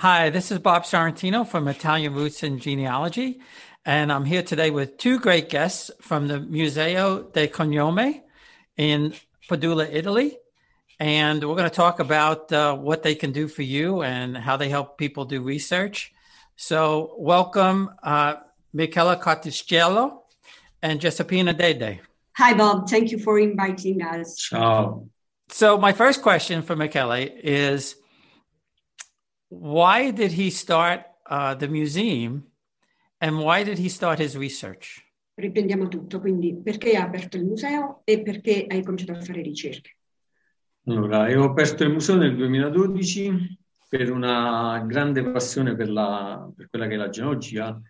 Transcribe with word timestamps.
Hi, 0.00 0.28
this 0.28 0.52
is 0.52 0.58
Bob 0.58 0.82
Sorrentino 0.82 1.48
from 1.48 1.68
Italian 1.68 2.12
Roots 2.12 2.42
and 2.42 2.60
Genealogy, 2.60 3.40
and 3.86 4.12
I'm 4.12 4.26
here 4.26 4.42
today 4.42 4.68
with 4.68 4.98
two 4.98 5.18
great 5.18 5.48
guests 5.48 5.90
from 6.02 6.28
the 6.28 6.38
Museo 6.38 7.22
del 7.22 7.46
Cognome 7.46 8.20
in 8.76 9.14
Padula, 9.48 9.88
Italy. 9.90 10.36
And 11.00 11.42
we're 11.42 11.56
going 11.56 11.70
to 11.70 11.74
talk 11.74 11.98
about 11.98 12.52
uh, 12.52 12.76
what 12.76 13.02
they 13.02 13.14
can 13.14 13.32
do 13.32 13.48
for 13.48 13.62
you 13.62 14.02
and 14.02 14.36
how 14.36 14.58
they 14.58 14.68
help 14.68 14.98
people 14.98 15.24
do 15.24 15.40
research. 15.40 16.12
So, 16.56 17.14
welcome, 17.16 17.90
uh, 18.02 18.34
Michela 18.74 19.16
Carticello 19.16 20.24
and 20.82 21.00
Giuseppina 21.00 21.56
Dede. 21.56 22.00
Hi, 22.36 22.52
Bob. 22.52 22.86
Thank 22.86 23.12
you 23.12 23.18
for 23.18 23.38
inviting 23.38 24.02
us. 24.02 24.36
Ciao. 24.36 25.08
So, 25.48 25.78
my 25.78 25.94
first 25.94 26.20
question 26.20 26.60
for 26.60 26.76
Michele 26.76 27.30
is 27.42 27.96
why 29.48 30.10
did 30.10 30.32
he 30.32 30.50
start 30.50 31.04
uh, 31.28 31.54
the 31.54 31.68
museum 31.68 32.44
and 33.20 33.38
why 33.38 33.64
did 33.64 33.78
he 33.78 33.88
start 33.88 34.18
his 34.18 34.36
research? 34.36 35.04
Riprendiamo 35.34 35.88
tutto, 35.88 36.20
quindi 36.20 36.54
perché 36.54 36.90
hai 36.90 37.02
aperto 37.02 37.36
il 37.36 37.44
museo 37.44 38.00
e 38.04 38.22
perché 38.22 38.66
hai 38.68 38.82
cominciato 38.82 39.12
a 39.12 39.22
fare 39.22 39.42
ricerche? 39.42 39.96
Allora, 40.86 41.28
io 41.28 41.42
ho 41.42 41.50
aperto 41.50 41.82
il 41.82 41.90
museo 41.90 42.16
nel 42.16 42.34
2012 42.36 43.58
per 43.88 44.10
una 44.10 44.82
grande 44.86 45.22
passione 45.24 45.74
per, 45.74 45.90
la, 45.90 46.50
per 46.54 46.68
quella 46.70 46.86
che 46.86 46.94
è 46.94 46.96
la 46.96 47.08
genealogia, 47.08 47.80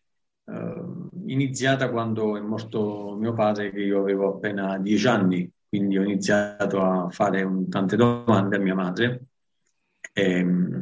eh, 0.45 0.83
iniziata 1.27 1.91
quando 1.91 2.37
è 2.37 2.41
morto 2.41 3.17
mio 3.19 3.33
padre, 3.33 3.71
che 3.71 3.81
io 3.81 4.01
avevo 4.01 4.35
appena 4.35 4.79
dieci 4.79 5.07
anni, 5.07 5.51
quindi 5.69 5.99
ho 5.99 6.03
iniziato 6.03 6.83
a 6.83 7.09
fare 7.11 7.43
un, 7.43 7.69
tante 7.69 7.97
domande 7.97 8.57
a 8.57 8.61
mia 8.61 8.75
madre. 8.75 9.25
E, 10.13 10.31
ehm, 10.39 10.76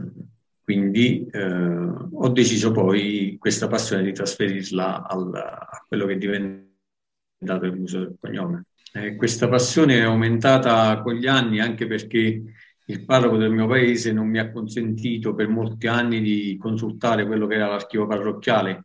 quindi 0.64 1.27
eh, 1.30 1.44
ho 1.44 2.28
deciso 2.30 2.72
poi 2.72 3.36
questa 3.38 3.69
passione 3.69 4.02
di 4.02 4.12
trasferirla 4.12 5.06
al, 5.06 5.34
a 5.34 5.84
quello 5.86 6.06
che 6.06 6.14
è 6.14 6.16
diventato 6.16 7.66
il 7.66 7.78
museo 7.78 8.00
del 8.00 8.16
cognome. 8.19 8.64
Eh, 8.94 9.14
questa 9.16 9.47
passione 9.47 9.98
è 9.98 10.03
aumentata 10.03 11.03
con 11.03 11.14
gli 11.14 11.27
anni 11.27 11.61
anche 11.61 11.86
perché 11.86 12.42
il 12.86 13.05
parroco 13.05 13.36
del 13.36 13.50
mio 13.50 13.66
paese 13.66 14.12
non 14.12 14.27
mi 14.27 14.38
ha 14.38 14.50
consentito 14.50 15.34
per 15.34 15.48
molti 15.48 15.86
anni 15.86 16.22
di 16.22 16.56
consultare 16.58 17.27
quello 17.27 17.47
che 17.47 17.56
era 17.56 17.69
l'archivio 17.69 18.06
parrocchiale, 18.06 18.84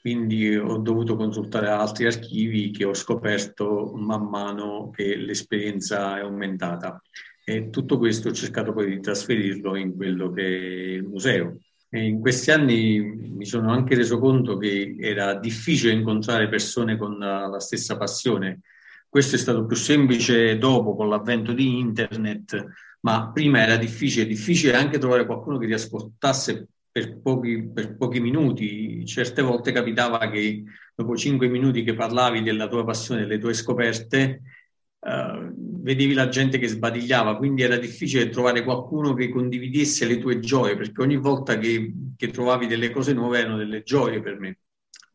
quindi 0.00 0.56
ho 0.56 0.78
dovuto 0.78 1.16
consultare 1.16 1.68
altri 1.68 2.06
archivi 2.06 2.70
che 2.70 2.84
ho 2.84 2.94
scoperto 2.94 3.92
man 3.94 4.26
mano 4.26 4.88
che 4.90 5.16
l'esperienza 5.16 6.16
è 6.16 6.20
aumentata. 6.20 7.00
E 7.50 7.68
tutto 7.68 7.98
questo 7.98 8.28
ho 8.28 8.32
cercato 8.32 8.72
poi 8.72 8.88
di 8.88 9.00
trasferirlo 9.00 9.74
in 9.74 9.96
quello 9.96 10.30
che 10.30 10.42
è 10.42 10.90
il 10.92 11.02
museo. 11.02 11.58
E 11.88 12.04
in 12.04 12.20
questi 12.20 12.52
anni 12.52 13.00
mi 13.00 13.44
sono 13.44 13.72
anche 13.72 13.96
reso 13.96 14.20
conto 14.20 14.56
che 14.56 14.94
era 15.00 15.34
difficile 15.34 15.92
incontrare 15.92 16.48
persone 16.48 16.96
con 16.96 17.18
la 17.18 17.58
stessa 17.58 17.96
passione. 17.96 18.60
Questo 19.08 19.34
è 19.34 19.38
stato 19.40 19.66
più 19.66 19.74
semplice 19.74 20.58
dopo, 20.58 20.94
con 20.94 21.08
l'avvento 21.08 21.52
di 21.52 21.80
internet, 21.80 22.66
ma 23.00 23.32
prima 23.32 23.60
era 23.60 23.76
difficile, 23.76 24.26
difficile 24.26 24.76
anche 24.76 24.98
trovare 24.98 25.26
qualcuno 25.26 25.58
che 25.58 25.66
ti 25.66 25.72
ascoltasse 25.72 26.68
per 26.88 27.20
pochi, 27.20 27.68
per 27.74 27.96
pochi 27.96 28.20
minuti. 28.20 29.04
Certe 29.04 29.42
volte 29.42 29.72
capitava 29.72 30.30
che 30.30 30.62
dopo 30.94 31.16
cinque 31.16 31.48
minuti 31.48 31.82
che 31.82 31.94
parlavi 31.94 32.42
della 32.44 32.68
tua 32.68 32.84
passione, 32.84 33.22
delle 33.22 33.38
tue 33.38 33.54
scoperte, 33.54 34.42
Uh, 35.00 35.50
vedevi 35.80 36.12
la 36.12 36.28
gente 36.28 36.58
che 36.58 36.68
sbadigliava, 36.68 37.38
quindi 37.38 37.62
era 37.62 37.78
difficile 37.78 38.28
trovare 38.28 38.62
qualcuno 38.62 39.14
che 39.14 39.30
condividesse 39.30 40.04
le 40.06 40.18
tue 40.18 40.40
gioie, 40.40 40.76
perché 40.76 41.00
ogni 41.00 41.16
volta 41.16 41.56
che, 41.56 41.94
che 42.16 42.28
trovavi 42.28 42.66
delle 42.66 42.90
cose 42.90 43.14
nuove 43.14 43.38
erano 43.38 43.56
delle 43.56 43.82
gioie 43.82 44.20
per 44.20 44.38
me. 44.38 44.58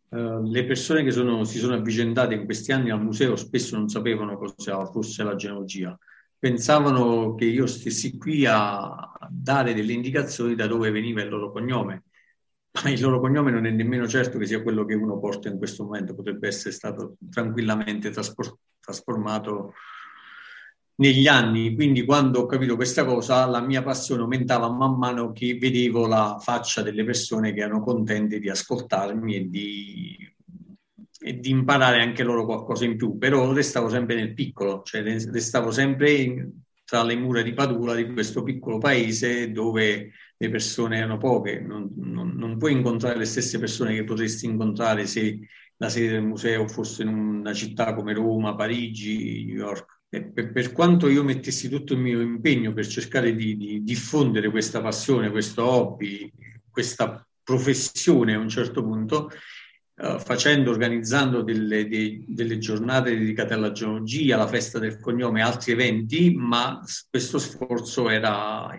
Uh, 0.10 0.42
le 0.50 0.66
persone 0.66 1.04
che 1.04 1.12
sono, 1.12 1.44
si 1.44 1.60
sono 1.60 1.76
avvicendate 1.76 2.34
in 2.34 2.46
questi 2.46 2.72
anni 2.72 2.90
al 2.90 3.04
museo 3.04 3.36
spesso 3.36 3.78
non 3.78 3.88
sapevano 3.88 4.38
cosa 4.38 4.86
fosse 4.88 5.24
la 5.24 5.36
genealogia, 5.36 5.96
pensavano 6.40 7.36
che 7.36 7.46
io 7.46 7.68
stessi 7.68 8.18
qui 8.18 8.46
a 8.48 9.12
dare 9.30 9.76
delle 9.76 9.94
indicazioni 9.94 10.56
da 10.56 10.66
dove 10.66 10.90
veniva 10.90 11.22
il 11.22 11.30
loro 11.30 11.52
cognome. 11.52 12.06
Ma 12.84 12.90
il 12.90 13.00
loro 13.00 13.20
cognome 13.20 13.52
non 13.52 13.66
è 13.66 13.70
nemmeno 13.70 14.08
certo 14.08 14.38
che 14.38 14.46
sia 14.46 14.62
quello 14.62 14.84
che 14.84 14.96
uno 14.96 15.18
porta 15.20 15.48
in 15.48 15.58
questo 15.58 15.84
momento, 15.86 16.14
potrebbe 16.14 16.48
essere 16.48 16.74
stato 16.74 17.18
tranquillamente 17.30 18.10
trasportato 18.10 18.60
trasformato 18.86 19.74
negli 20.98 21.28
anni. 21.28 21.76
Quindi 21.76 22.06
quando 22.06 22.42
ho 22.42 22.46
capito 22.46 22.76
questa 22.76 23.04
cosa, 23.04 23.46
la 23.46 23.62
mia 23.62 23.84
passione 23.84 24.22
aumentava 24.22 24.70
man 24.70 24.98
mano 24.98 25.32
che 25.32 25.58
vedevo 25.58 26.08
la 26.08 26.38
faccia 26.40 26.82
delle 26.82 27.04
persone 27.04 27.54
che 27.54 27.62
erano 27.62 27.82
contente 27.82 28.40
di 28.40 28.50
ascoltarmi 28.50 29.36
e 29.36 29.50
di, 29.50 30.34
e 31.20 31.40
di 31.40 31.50
imparare 31.50 32.02
anche 32.02 32.24
loro 32.24 32.46
qualcosa 32.46 32.86
in 32.86 32.96
più. 32.96 33.18
Però 33.18 33.52
restavo 33.52 33.90
sempre 33.90 34.16
nel 34.16 34.34
piccolo, 34.34 34.84
cioè 34.84 35.02
restavo 35.02 35.72
sempre 35.72 36.12
in, 36.12 36.52
tra 36.86 37.04
le 37.04 37.16
mura 37.16 37.42
di 37.42 37.54
Padula, 37.54 37.96
di 37.96 38.12
questo 38.12 38.44
piccolo 38.44 38.78
paese 38.78 39.52
dove 39.52 40.12
le 40.38 40.50
persone 40.50 40.98
erano 40.98 41.18
poche. 41.18 41.60
Non, 41.60 41.92
non, 41.96 42.36
non 42.36 42.58
puoi 42.58 42.74
incontrare 42.74 43.18
le 43.18 43.26
stesse 43.26 43.60
persone 43.60 43.94
che 43.94 44.04
potresti 44.04 44.46
incontrare 44.46 45.08
se 45.08 45.40
la 45.78 45.90
sede 45.90 46.14
del 46.14 46.24
museo 46.24 46.68
fosse 46.68 47.04
in 47.04 47.10
una 47.10 47.54
città 47.54 47.94
come 47.94 48.14
Roma, 48.14 48.56
Parigi, 48.56 49.46
New 49.46 49.58
York. 49.58 49.94
Per, 50.08 50.52
per, 50.54 50.72
quanto 50.72 51.10
io 51.10 51.24
mettessi 51.24 51.68
tutto 51.68 51.94
il 51.94 52.00
mio 52.00 52.22
impegno 52.22 52.72
per 52.72 52.88
cercare 52.88 53.36
di, 53.36 53.58
di, 53.58 53.84
diffondere 53.84 54.50
questa 54.50 54.80
passione, 54.80 55.30
questo 55.30 55.66
hobby, 55.66 56.32
questa 56.70 57.26
professione 57.44 58.34
a 58.34 58.40
un 58.40 58.48
certo 58.48 58.82
punto, 58.82 59.30
uh, 59.96 60.18
facendo, 60.20 60.72
organizzando 60.72 61.42
delle, 61.42 61.90
de, 61.90 62.24
delle, 62.28 62.58
giornate 62.60 63.18
dedicate 63.18 63.56
alla 63.56 63.74
geologia, 63.74 64.36
alla 64.36 64.48
festa 64.48 64.80
del 64.80 65.02
cognome, 65.02 65.42
altri 65.42 65.74
eventi, 65.74 66.34
ma 66.34 66.82
questo 67.10 67.38
sforzo 67.38 68.10
era, 68.10 68.74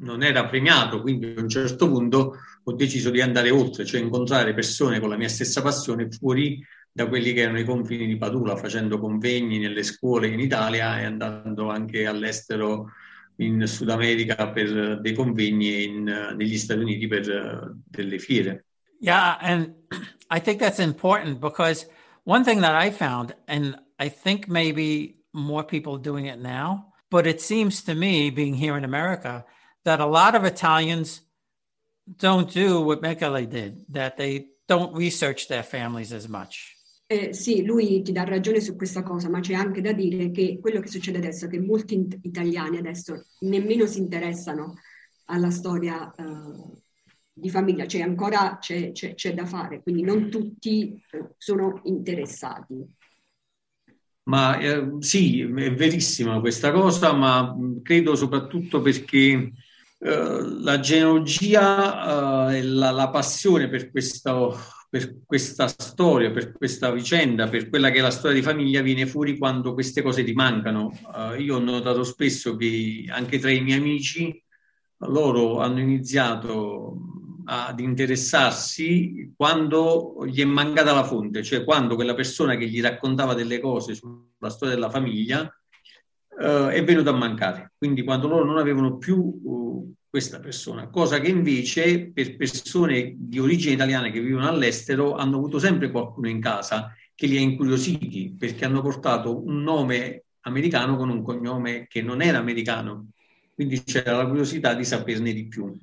non 0.00 0.24
era 0.24 0.46
premiato, 0.46 1.00
quindi 1.00 1.34
a 1.36 1.40
un 1.40 1.48
certo 1.48 1.88
punto 1.88 2.36
ho 2.68 2.72
deciso 2.74 3.08
di 3.08 3.22
andare 3.22 3.48
oltre, 3.48 3.86
cioè 3.86 4.00
incontrare 4.00 4.52
persone 4.52 5.00
con 5.00 5.08
la 5.08 5.16
mia 5.16 5.28
stessa 5.28 5.62
passione 5.62 6.10
fuori 6.10 6.62
da 6.92 7.08
quelli 7.08 7.32
che 7.32 7.40
erano 7.40 7.58
i 7.58 7.64
confini 7.64 8.06
di 8.06 8.18
Padula, 8.18 8.56
facendo 8.56 8.98
convegni 8.98 9.58
nelle 9.58 9.82
scuole 9.82 10.28
in 10.28 10.38
Italia 10.38 11.00
e 11.00 11.04
andando 11.04 11.70
anche 11.70 12.06
all'estero 12.06 12.90
in 13.36 13.66
Sud 13.66 13.88
America 13.88 14.50
per 14.50 15.00
dei 15.00 15.14
convegni 15.14 15.84
in, 15.84 16.34
negli 16.36 16.58
Stati 16.58 16.80
Uniti 16.80 17.06
per 17.06 17.74
delle 17.86 18.18
fiere. 18.18 18.64
Yeah, 19.00 19.38
and 19.40 19.72
I 20.28 20.40
think 20.40 20.60
that's 20.60 20.80
important 20.80 21.40
because 21.40 21.86
one 22.24 22.44
thing 22.44 22.60
that 22.60 22.74
I 22.74 22.90
found, 22.90 23.34
and 23.46 23.78
I 23.98 24.10
think 24.10 24.46
maybe 24.46 25.22
more 25.32 25.64
people 25.64 25.96
doing 25.96 26.26
it 26.26 26.38
now, 26.38 26.92
but 27.10 27.26
it 27.26 27.40
seems 27.40 27.82
to 27.84 27.94
me, 27.94 28.28
being 28.28 28.54
here 28.54 28.76
in 28.76 28.84
America, 28.84 29.46
that 29.84 30.00
a 30.00 30.06
lot 30.06 30.34
of 30.34 30.44
Italians 30.44 31.22
don't 32.16 32.52
do 32.52 32.80
what 32.80 33.00
Mekele 33.02 33.48
did, 33.48 33.84
that 33.90 34.16
they 34.16 34.48
don't 34.66 34.94
research 34.96 35.48
their 35.48 35.62
families 35.62 36.12
as 36.12 36.26
much. 36.28 36.76
Eh, 37.10 37.32
sì, 37.32 37.64
lui 37.64 38.02
ti 38.02 38.12
dà 38.12 38.24
ragione 38.24 38.60
su 38.60 38.76
questa 38.76 39.02
cosa, 39.02 39.30
ma 39.30 39.40
c'è 39.40 39.54
anche 39.54 39.80
da 39.80 39.92
dire 39.92 40.30
che 40.30 40.58
quello 40.60 40.80
che 40.80 40.88
succede 40.88 41.16
adesso 41.18 41.46
è 41.46 41.48
che 41.48 41.58
molti 41.58 41.94
in- 41.94 42.18
italiani 42.22 42.76
adesso 42.76 43.28
nemmeno 43.40 43.86
si 43.86 43.98
interessano 43.98 44.74
alla 45.26 45.50
storia 45.50 46.12
uh, 46.14 46.78
di 47.32 47.48
famiglia, 47.48 47.86
cioè 47.86 48.02
ancora 48.02 48.58
c'è, 48.58 48.92
c'è, 48.92 49.14
c'è, 49.14 49.32
da 49.32 49.46
fare, 49.46 49.82
quindi 49.82 50.02
non 50.02 50.28
tutti 50.28 51.02
uh, 51.12 51.34
sono 51.38 51.80
interessati. 51.84 52.74
Ma 54.24 54.58
eh, 54.58 54.96
sì, 54.98 55.40
è 55.40 55.72
verissima 55.72 56.40
questa 56.40 56.72
cosa, 56.72 57.14
ma 57.14 57.56
credo 57.82 58.14
soprattutto 58.16 58.82
perché 58.82 59.50
eh, 60.00 60.42
la 60.60 60.78
genealogia 60.78 62.52
e 62.52 62.60
uh, 62.60 62.74
la, 62.74 62.90
la, 62.92 63.10
passione 63.10 63.68
per 63.68 63.90
questa, 63.90 64.32
per 64.88 65.24
questa 65.26 65.66
storia, 65.66 66.30
per 66.30 66.52
questa 66.52 66.92
vicenda, 66.92 67.48
per 67.48 67.68
quella 67.68 67.90
che 67.90 67.98
è 67.98 68.00
la 68.00 68.12
storia 68.12 68.36
di 68.36 68.42
famiglia 68.42 68.80
viene 68.80 69.06
fuori 69.06 69.36
quando 69.36 69.74
queste 69.74 70.02
cose 70.02 70.22
ti 70.22 70.34
mancano. 70.34 70.96
Uh, 71.12 71.40
io 71.40 71.56
ho 71.56 71.58
notato 71.58 72.04
spesso 72.04 72.54
che 72.56 73.06
anche 73.08 73.40
tra 73.40 73.50
i 73.50 73.60
miei 73.60 73.78
amici 73.78 74.40
loro 74.98 75.58
hanno 75.58 75.80
iniziato 75.80 76.96
ad 77.46 77.80
interessarsi 77.80 79.32
quando 79.36 80.24
gli 80.26 80.40
è 80.40 80.44
mancata 80.44 80.92
la 80.92 81.04
fonte, 81.04 81.42
cioè 81.42 81.64
quando 81.64 81.96
quella 81.96 82.14
persona 82.14 82.56
che 82.56 82.68
gli 82.68 82.80
raccontava 82.80 83.34
delle 83.34 83.58
cose 83.58 83.94
sulla 83.94 84.50
storia 84.50 84.74
della 84.74 84.90
famiglia 84.90 85.50
uh, 86.38 86.68
è 86.68 86.82
venuto 86.84 87.10
a 87.10 87.16
mancare. 87.16 87.72
Quindi 87.76 88.02
quando 88.04 88.28
loro 88.28 88.44
non 88.44 88.58
avevano 88.58 88.96
più 88.96 89.16
uh, 89.16 89.94
questa 90.08 90.40
persona, 90.40 90.88
cosa 90.88 91.20
che 91.20 91.28
invece 91.28 92.10
per 92.10 92.36
persone 92.36 93.14
di 93.16 93.38
origine 93.38 93.74
italiana 93.74 94.10
che 94.10 94.20
vivono 94.20 94.48
all'estero 94.48 95.14
hanno 95.14 95.36
avuto 95.36 95.58
sempre 95.58 95.90
qualcuno 95.90 96.28
in 96.28 96.40
casa 96.40 96.94
che 97.14 97.26
li 97.26 97.36
ha 97.36 97.40
incuriositi 97.40 98.34
perché 98.38 98.64
hanno 98.64 98.80
portato 98.80 99.44
un 99.44 99.62
nome 99.62 100.24
americano 100.42 100.96
con 100.96 101.10
un 101.10 101.22
cognome 101.22 101.86
che 101.88 102.00
non 102.00 102.22
era 102.22 102.38
americano. 102.38 103.08
Quindi 103.54 103.82
c'era 103.82 104.16
la 104.16 104.26
curiosità 104.26 104.72
di 104.74 104.84
saperne 104.84 105.32
di 105.32 105.46
più. 105.46 105.76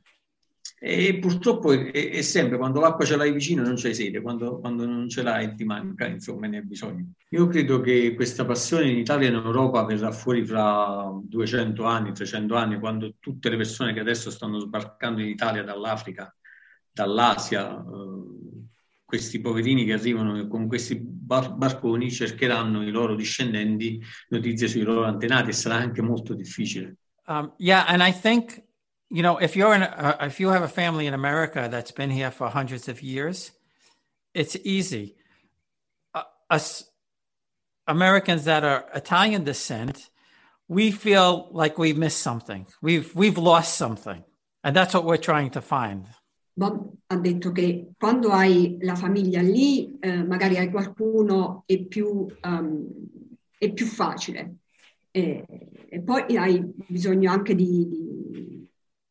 E 0.77 1.17
purtroppo 1.19 1.71
è, 1.71 1.91
è, 1.91 2.21
sempre 2.21 2.57
quando 2.57 2.79
l'acqua 2.79 3.05
ce 3.05 3.15
l'hai 3.15 3.31
vicino 3.31 3.63
non 3.63 3.75
c'hai 3.75 3.95
sede, 3.95 4.21
quando, 4.21 4.59
quando 4.59 4.85
non 4.85 5.07
ce 5.09 5.23
l'hai 5.23 5.55
ti 5.55 5.63
manca, 5.63 6.05
insomma, 6.05 6.47
ne 6.47 6.57
hai 6.57 6.65
bisogno. 6.65 7.11
Io 7.29 7.47
credo 7.47 7.79
che 7.79 8.13
questa 8.13 8.45
passione 8.45 8.89
in 8.89 8.97
Italia 8.97 9.27
e 9.27 9.31
in 9.31 9.37
Europa 9.37 9.83
verrà 9.85 10.11
fuori 10.11 10.45
fra 10.45 11.09
200 11.23 11.83
anni, 11.85 12.11
300 12.11 12.55
anni, 12.55 12.79
quando 12.79 13.15
tutte 13.19 13.49
le 13.49 13.57
persone 13.57 13.93
che 13.93 14.01
adesso 14.01 14.29
stanno 14.29 14.59
sbarcando 14.59 15.21
in 15.21 15.29
Italia 15.29 15.63
dall'Africa, 15.63 16.35
dall'Asia, 16.91 17.77
eh, 17.77 18.35
questi 19.05 19.39
poverini 19.39 19.85
che 19.85 19.93
arrivano 19.93 20.45
con 20.47 20.67
questi 20.67 20.99
bar- 20.99 21.53
barconi 21.53 22.11
cercheranno 22.11 22.83
i 22.83 22.89
loro 22.89 23.15
discendenti 23.15 24.01
notizie 24.29 24.67
sui 24.67 24.81
loro 24.81 25.05
antenati 25.05 25.51
e 25.51 25.53
sarà 25.53 25.75
anche 25.75 26.01
molto 26.01 26.33
difficile. 26.33 26.97
Um, 27.27 27.53
yeah, 27.57 27.85
and 27.87 28.01
I 28.01 28.11
think 28.11 28.64
you 29.09 29.21
know 29.21 29.37
if 29.37 29.55
you're 29.55 29.73
in 29.73 29.83
a, 29.83 30.17
if 30.21 30.39
you 30.39 30.49
have 30.49 30.63
a 30.63 30.67
family 30.67 31.07
in 31.07 31.13
America 31.13 31.67
that's 31.69 31.91
been 31.91 32.09
here 32.09 32.31
for 32.31 32.49
hundreds 32.49 32.87
of 32.87 33.01
years, 33.01 33.51
it's 34.33 34.55
easy. 34.63 35.15
Us 36.49 36.89
Americans 37.87 38.45
that 38.45 38.63
are 38.63 38.85
Italian 38.93 39.43
descent, 39.43 40.09
we 40.67 40.91
feel 40.91 41.49
like 41.51 41.77
we've 41.77 41.97
missed 41.97 42.19
something. 42.19 42.65
We've 42.81 43.13
we've 43.15 43.37
lost 43.37 43.77
something, 43.77 44.23
and 44.63 44.75
that's 44.75 44.93
what 44.93 45.05
we're 45.05 45.17
trying 45.17 45.51
to 45.51 45.61
find. 45.61 46.07
Bob 46.57 46.89
ha 47.07 47.17
detto 47.17 47.51
che 47.51 47.91
quando 47.97 48.31
hai 48.31 48.77
la 48.81 48.95
famiglia 48.95 49.41
lì, 49.41 49.99
eh, 49.99 50.23
magari 50.23 50.57
hai 50.57 50.71
qualcuno 50.71 51.63
è 51.65 51.77
più, 51.83 52.25
um, 52.43 52.87
è 53.57 53.73
più 53.73 53.85
facile. 53.85 54.55
E, 55.11 55.43
e, 55.89 56.01
poi 56.01 56.37
hai 56.37 56.63
bisogno 56.87 57.29
anche 57.29 57.55
di, 57.55 57.87
di, 57.89 58.64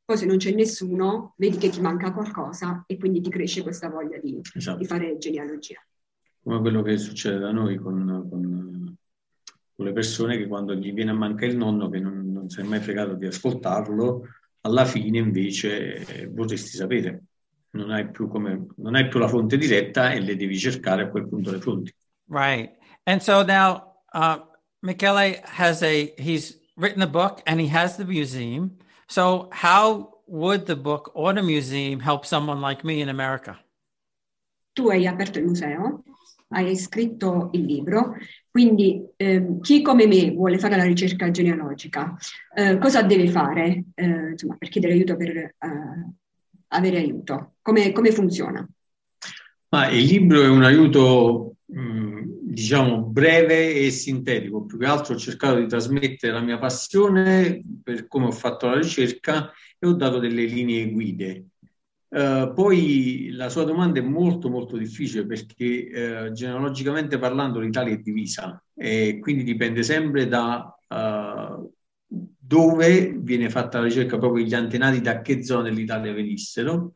Poi 0.05 0.17
se 0.19 0.27
non 0.27 0.37
c'è 0.37 0.53
nessuno, 0.53 1.35
vedi 1.37 1.56
che 1.56 1.71
ti 1.71 1.81
manca 1.81 2.12
qualcosa 2.12 2.85
e 2.87 2.99
quindi 2.99 3.21
ti 3.21 3.31
cresce 3.31 3.62
questa 3.62 3.89
voglia 3.89 4.19
di, 4.19 4.39
esatto. 4.55 4.79
di 4.79 4.85
fare 4.85 5.17
genealogia. 5.17 5.81
Come 6.43 6.61
quello 6.61 6.83
che 6.83 6.99
succede 6.99 7.39
da 7.39 7.53
noi 7.53 7.77
con, 7.77 8.27
con, 8.29 8.97
con, 9.75 9.85
le 9.87 9.93
persone 9.93 10.37
che 10.37 10.47
quando 10.47 10.75
gli 10.75 10.93
viene 10.93 11.12
a 11.12 11.15
mancare 11.15 11.53
il 11.53 11.56
nonno, 11.56 11.89
che 11.89 12.01
non, 12.01 12.31
non 12.31 12.51
si 12.51 12.61
è 12.61 12.65
mai 12.65 12.81
fregato 12.81 13.15
di 13.15 13.25
ascoltarlo, 13.25 14.27
alla 14.61 14.85
fine 14.85 15.19
invece 15.19 16.06
eh, 16.06 16.27
vorresti 16.27 16.77
sapere 16.77 17.23
non 17.75 17.91
hai 17.91 18.09
più, 18.11 18.29
come, 18.29 18.67
non 18.77 18.95
hai 18.95 19.09
più 19.09 19.19
la 19.19 19.29
fonte 19.29 19.56
diretta 19.56 20.12
e 20.12 20.21
le 20.21 20.37
devi 20.37 20.59
cercare 20.59 21.03
a 21.03 21.09
quel 21.09 21.29
punto 21.29 21.51
le 21.51 21.61
fonti. 21.61 21.95
Right. 22.27 22.73
And 23.05 23.21
so 23.21 23.43
now 23.43 24.01
uh, 24.12 24.39
Michele 24.83 25.41
has 25.45 25.83
a, 25.83 26.15
he's 26.17 26.59
written 26.77 27.03
a 27.03 27.06
book 27.06 27.43
and 27.47 27.61
he 27.61 27.69
has 27.69 27.97
the 27.97 28.05
museum. 28.05 28.77
So 29.06 29.49
how 29.53 30.21
would 30.27 30.67
the 30.67 30.77
book 30.77 31.11
or 31.15 31.33
the 31.35 31.43
museum 31.43 32.01
help 32.01 32.25
someone 32.25 32.61
like 32.61 32.85
me 32.85 33.01
in 33.01 33.09
America? 33.09 33.59
Tu 34.73 34.89
hai 34.89 35.06
aperto 35.06 35.39
il 35.39 35.45
museo, 35.45 36.03
hai 36.49 36.77
scritto 36.77 37.51
il 37.53 37.65
libro, 37.65 38.17
quindi 38.51 39.05
eh, 39.17 39.59
chi 39.61 39.83
come 39.83 40.06
me 40.06 40.31
vuole 40.33 40.59
fare 40.59 40.77
la 40.77 40.85
ricerca 40.85 41.31
genealogica, 41.31 42.17
eh, 42.55 42.79
cosa 42.79 43.03
deve 43.03 43.29
fare 43.29 43.85
eh, 43.95 44.31
insomma, 44.31 44.56
per 44.56 44.69
chiedere 44.69 44.95
aiuto 44.95 45.17
per 45.17 45.37
eh, 45.37 45.55
avere 46.69 46.97
aiuto? 46.99 47.55
Come, 47.62 47.93
come 47.93 48.11
funziona? 48.11 48.69
Ma 49.69 49.89
il 49.89 50.05
libro 50.05 50.43
è 50.43 50.49
un 50.49 50.62
aiuto, 50.65 51.56
mh, 51.67 52.04
diciamo, 52.55 53.03
breve 53.03 53.75
e 53.75 53.91
sintetico. 53.91 54.65
Più 54.65 54.79
che 54.79 54.87
altro 54.87 55.15
ho 55.15 55.19
cercato 55.19 55.59
di 55.59 55.67
trasmettere 55.67 56.33
la 56.33 56.41
mia 56.41 56.59
passione 56.59 57.62
per 57.83 58.06
come 58.06 58.27
ho 58.27 58.33
fatto 58.33 58.67
la 58.67 58.79
ricerca 58.79 59.53
e 59.79 59.87
ho 59.87 59.93
dato 59.93 60.19
delle 60.19 60.45
linee 60.45 60.91
guide. 60.91 61.45
Uh, 62.09 62.53
poi 62.55 63.31
la 63.33 63.49
sua 63.49 63.65
domanda 63.65 63.99
è 63.99 64.03
molto 64.03 64.49
molto 64.49 64.77
difficile 64.77 65.27
perché 65.27 66.29
uh, 66.29 66.33
genealogicamente 66.33 67.19
parlando 67.19 67.59
l'Italia 67.59 67.93
è 67.93 67.99
divisa 67.99 68.62
e 68.73 69.19
quindi 69.21 69.43
dipende 69.43 69.83
sempre 69.83 70.29
da 70.29 70.73
uh, 70.87 71.73
dove 72.06 73.17
viene 73.19 73.51
fatta 73.51 73.79
la 73.79 73.87
ricerca 73.87 74.17
proprio 74.19 74.45
gli 74.45 74.55
antenati 74.55 75.01
da 75.01 75.23
che 75.23 75.43
zona 75.43 75.62
dell'Italia 75.62 76.12
venissero 76.12 76.93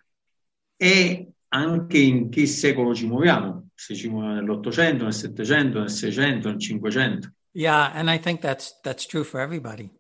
e 0.77 1.33
anche 1.49 1.99
in 1.99 2.29
che 2.29 2.47
secolo 2.47 2.95
ci 2.95 3.07
muoviamo, 3.07 3.68
nell'Ottocento, 3.79 5.03
nel 5.03 5.13
Settecento, 5.13 5.79
nel 5.79 5.89
Seicento, 5.89 6.49
nel 6.49 6.59
Cinquecento. 6.59 7.33
Yeah, 7.53 7.91
and 7.95 8.11
I 8.11 8.19
think 8.19 8.41
that's 8.41 8.75
that's 8.85 9.07
true 9.07 9.25
for 9.25 9.41
everybody. 9.41 9.91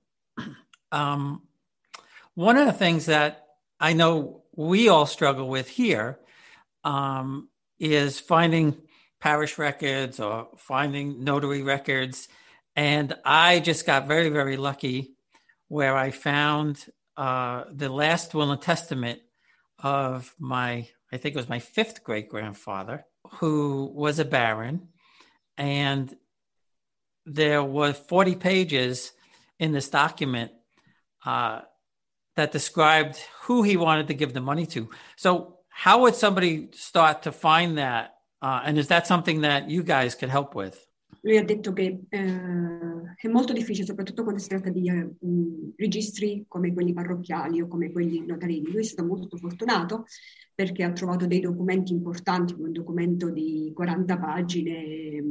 Um, 0.92 1.42
one 2.34 2.56
of 2.56 2.66
the 2.66 2.72
things 2.72 3.06
that 3.06 3.46
I 3.80 3.92
know 3.92 4.42
we 4.54 4.88
all 4.88 5.06
struggle 5.06 5.48
with 5.48 5.68
here 5.68 6.18
um, 6.84 7.48
is 7.78 8.20
finding 8.20 8.76
parish 9.20 9.58
records 9.58 10.20
or 10.20 10.48
finding 10.56 11.24
notary 11.24 11.62
records. 11.62 12.28
And 12.76 13.14
I 13.24 13.60
just 13.60 13.86
got 13.86 14.06
very, 14.06 14.28
very 14.28 14.56
lucky 14.56 15.14
where 15.68 15.96
I 15.96 16.10
found 16.10 16.84
uh, 17.16 17.64
the 17.72 17.88
last 17.88 18.34
will 18.34 18.52
and 18.52 18.62
testament 18.62 19.20
of 19.80 20.34
my, 20.38 20.88
I 21.12 21.16
think 21.16 21.34
it 21.34 21.38
was 21.38 21.48
my 21.48 21.58
fifth 21.58 22.04
great 22.04 22.28
grandfather, 22.28 23.04
who 23.32 23.90
was 23.94 24.18
a 24.18 24.24
baron. 24.24 24.88
And 25.56 26.14
there 27.26 27.62
were 27.62 27.92
40 27.92 28.36
pages 28.36 29.12
in 29.58 29.72
this 29.72 29.88
document 29.88 30.52
uh, 31.24 31.62
that 32.36 32.52
described 32.52 33.18
who 33.42 33.62
he 33.62 33.76
wanted 33.76 34.08
to 34.08 34.14
give 34.14 34.32
the 34.32 34.40
money 34.40 34.66
to. 34.66 34.88
So, 35.16 35.56
how 35.68 36.02
would 36.02 36.14
somebody 36.14 36.68
start 36.72 37.22
to 37.22 37.32
find 37.32 37.78
that? 37.78 38.14
Uh, 38.40 38.62
and 38.64 38.78
is 38.78 38.88
that 38.88 39.06
something 39.06 39.42
that 39.42 39.68
you 39.68 39.82
guys 39.82 40.14
could 40.14 40.28
help 40.28 40.54
with? 40.54 40.88
lui 41.20 41.36
ha 41.36 41.44
detto 41.44 41.72
che 41.72 42.04
eh, 42.08 43.14
è 43.16 43.28
molto 43.28 43.52
difficile, 43.52 43.86
soprattutto 43.86 44.22
quando 44.22 44.40
si 44.40 44.48
tratta 44.48 44.70
di 44.70 44.88
eh, 44.88 45.14
registri 45.76 46.44
come 46.48 46.72
quelli 46.72 46.92
parrocchiali 46.92 47.60
o 47.60 47.68
come 47.68 47.90
quelli 47.90 48.24
notarili. 48.24 48.70
Lui 48.70 48.80
è 48.80 48.84
stato 48.84 49.06
molto 49.06 49.36
fortunato 49.36 50.06
perché 50.58 50.82
ha 50.82 50.90
trovato 50.90 51.28
dei 51.28 51.38
documenti 51.38 51.92
importanti, 51.92 52.52
un 52.58 52.72
documento 52.72 53.30
di 53.30 53.70
40 53.72 54.18
pagine, 54.18 55.22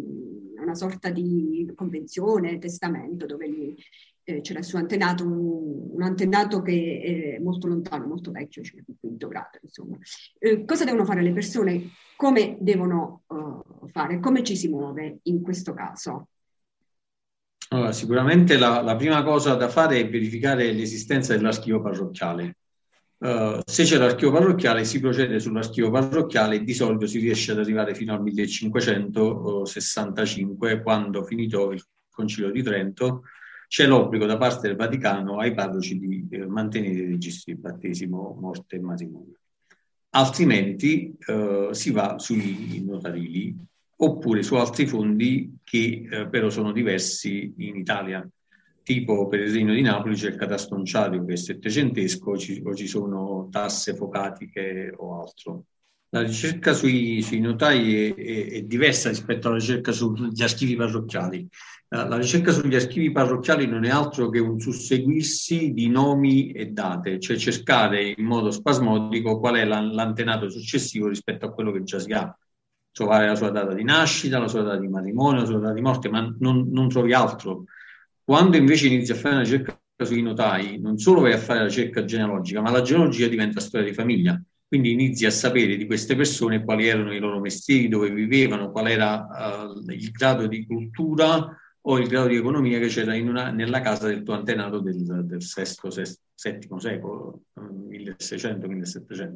una 0.58 0.74
sorta 0.74 1.10
di 1.10 1.70
convenzione, 1.76 2.60
testamento, 2.60 3.26
dove 3.26 3.46
lui 3.46 3.76
eh, 4.24 4.40
c'era 4.40 4.60
il 4.60 4.66
suo 4.66 4.80
antenato, 4.80 5.26
un, 5.26 5.90
un, 5.96 6.02
antenato 6.02 6.62
che 6.62 7.36
è 7.36 7.44
molto 7.44 7.68
lontano, 7.68 8.08
molto 8.08 8.32
vecchio, 8.32 8.64
cioè 8.64 8.80
quinto 8.98 9.28
grado, 9.28 9.60
insomma. 9.64 9.98
Eh, 10.40 10.64
cosa 10.64 10.86
devono 10.86 11.04
fare 11.04 11.22
le 11.22 11.34
persone? 11.34 11.90
Come 12.16 12.56
devono 12.62 13.24
uh, 13.28 13.86
fare? 13.90 14.22
Come 14.22 14.44
ci 14.44 14.56
si 14.56 14.70
muove 14.70 15.20
in 15.24 15.42
questo 15.42 15.74
caso? 15.74 16.30
Allora, 17.72 17.92
sicuramente 17.92 18.58
la, 18.58 18.82
la, 18.82 18.96
prima 18.96 19.22
cosa 19.24 19.56
da 19.56 19.68
fare 19.68 20.00
è 20.00 20.10
verificare 20.10 20.72
l'esistenza 20.72 21.36
dell'archivio 21.36 21.82
parrocchiale. 21.82 22.56
Uh, 23.20 23.62
se 23.66 23.84
c'è 23.84 23.98
l'archivio 23.98 24.32
parrocchiale 24.32 24.86
si 24.86 25.00
procede 25.00 25.40
sull'archivio 25.40 25.90
parrocchiale 25.90 26.58
e 26.58 26.64
di 26.64 26.76
solito 26.76 27.08
si 27.08 27.18
riesce 27.18 27.52
ad 27.52 27.58
arrivare 27.58 27.96
fino 27.96 28.14
al 28.14 28.22
1565 28.22 30.84
quando 30.84 31.24
finito 31.24 31.72
il 31.72 31.84
Concilio 32.12 32.52
di 32.52 32.62
Trento 32.62 33.24
c'è 33.68 33.86
l'obbligo 33.86 34.26
da 34.26 34.38
parte 34.38 34.68
del 34.68 34.78
Vaticano 34.78 35.40
ai 35.40 35.54
parroci 35.54 36.00
di 36.00 36.26
eh, 36.30 36.46
mantenere 36.46 36.94
i 36.94 37.08
registri 37.08 37.54
di 37.54 37.60
battesimo, 37.60 38.38
morte 38.40 38.78
e 38.78 38.80
matrimonio. 38.80 39.40
Altrimenti 40.12 41.14
eh, 41.18 41.70
si 41.72 41.92
va 41.92 42.18
sui 42.18 42.82
notarili 42.86 43.56
oppure 43.98 44.44
su 44.44 44.56
altri 44.56 44.88
fondi 44.88 45.58
che 45.64 46.08
eh, 46.10 46.28
però 46.28 46.50
sono 46.50 46.72
diversi 46.72 47.54
in 47.58 47.76
Italia. 47.76 48.28
Tipo 48.88 49.28
per 49.28 49.42
Regno 49.42 49.74
di 49.74 49.82
Napoli 49.82 50.16
c'è 50.16 50.30
il 50.30 50.38
catastonciario 50.38 51.26
che 51.26 51.34
è 51.34 51.36
settecentesco 51.36 52.38
ci, 52.38 52.62
o 52.66 52.74
ci 52.74 52.88
sono 52.88 53.50
tasse 53.52 53.94
focatiche 53.94 54.94
o 54.96 55.20
altro. 55.20 55.66
La 56.12 56.22
ricerca 56.22 56.72
sui, 56.72 57.22
sui 57.22 57.42
notai 57.42 58.06
è, 58.06 58.16
è, 58.16 58.48
è, 58.54 58.62
diversa 58.62 59.10
rispetto 59.10 59.50
alla 59.50 59.58
ricerca 59.58 59.92
sugli 59.92 60.42
archivi 60.42 60.78
parrocchiali. 60.78 61.46
La 61.90 62.16
ricerca 62.16 62.54
sugli 62.54 62.76
archivi 62.76 63.12
parrocchiali 63.12 63.68
non 63.68 63.84
è 63.84 63.90
altro 63.90 64.30
che 64.30 64.40
un 64.40 64.58
susseguirsi 64.58 65.74
di 65.74 65.90
nomi 65.90 66.52
e 66.52 66.68
date, 66.68 67.20
cioè 67.20 67.36
cercare 67.36 68.14
in 68.16 68.24
modo 68.24 68.52
spasmodico 68.52 69.38
qual 69.38 69.56
è 69.56 69.66
l'antenato 69.66 70.50
successivo 70.50 71.10
rispetto 71.10 71.46
a 71.46 71.52
quello 71.52 71.74
che 71.74 71.84
già 71.84 72.00
si 72.00 72.14
ha. 72.14 72.34
Trovare 72.90 73.28
la 73.28 73.36
sua 73.36 73.50
data 73.50 73.74
di 73.74 73.84
nascita, 73.84 74.40
la 74.40 74.48
sua 74.48 74.62
data 74.62 74.78
di 74.78 74.88
matrimonio, 74.88 75.42
la 75.42 75.46
sua 75.46 75.60
data 75.60 75.74
di 75.74 75.82
morte, 75.82 76.08
ma 76.08 76.34
non, 76.40 76.70
non 76.72 76.88
trovi 76.88 77.12
altro. 77.12 77.66
Quando 78.28 78.58
invece 78.58 78.88
inizi 78.88 79.14
a 79.14 79.16
fare 79.16 79.36
una 79.36 79.44
ricerca 79.44 79.80
sui 80.04 80.22
notai, 80.22 80.82
non 80.82 80.98
solo 80.98 81.22
vai 81.22 81.32
a 81.32 81.38
fare 81.38 81.60
la 81.60 81.68
ricerca 81.68 82.04
genealogica, 82.04 82.60
ma 82.60 82.72
la 82.72 82.82
genealogia 82.82 83.30
diventa 83.30 83.62
storia 83.62 83.88
di 83.88 83.94
famiglia. 83.94 84.38
Quindi 84.68 84.92
inizi 84.92 85.26
a 85.26 85.32
sapere 85.32 85.78
di 85.78 85.86
queste 85.86 86.18
persone 86.18 86.62
quali 86.66 86.90
erano 86.90 87.14
i 87.14 87.20
loro 87.20 87.40
mestieri, 87.40 87.88
dove 87.88 88.12
vivevano, 88.12 88.70
qual 88.70 88.90
era 88.90 89.70
uh, 89.72 89.90
il 89.90 90.12
grado 90.12 90.46
di 90.46 90.66
cultura, 90.66 91.58
o 91.90 91.98
il 92.00 92.10
grado 92.10 92.28
di 92.28 92.36
economia 92.36 92.80
che 92.80 92.88
c'era 92.88 93.16
una, 93.16 93.50
nella 93.50 93.80
casa 93.80 94.08
del 94.08 94.24
tuo 94.24 94.34
antenato 94.34 94.80
del, 94.80 95.26
del 95.26 95.42
sesto, 95.42 95.90
sesto, 95.90 96.24
settimo 96.34 96.80
secolo, 96.80 97.44
1600-1700. 97.58 99.36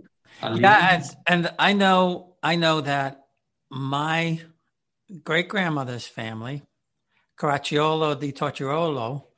Yeah, 0.55 0.89
and, 0.89 1.03
and 1.27 1.55
I 1.59 1.73
know 1.73 2.35
I 2.43 2.57
know 2.57 2.81
that 2.81 3.27
my 3.69 4.41
great 5.23 5.47
grandmother's 5.47 6.05
family, 6.05 6.61
Caracciolo 7.41 8.13
di 8.13 8.31
Torciolo, 8.33 9.31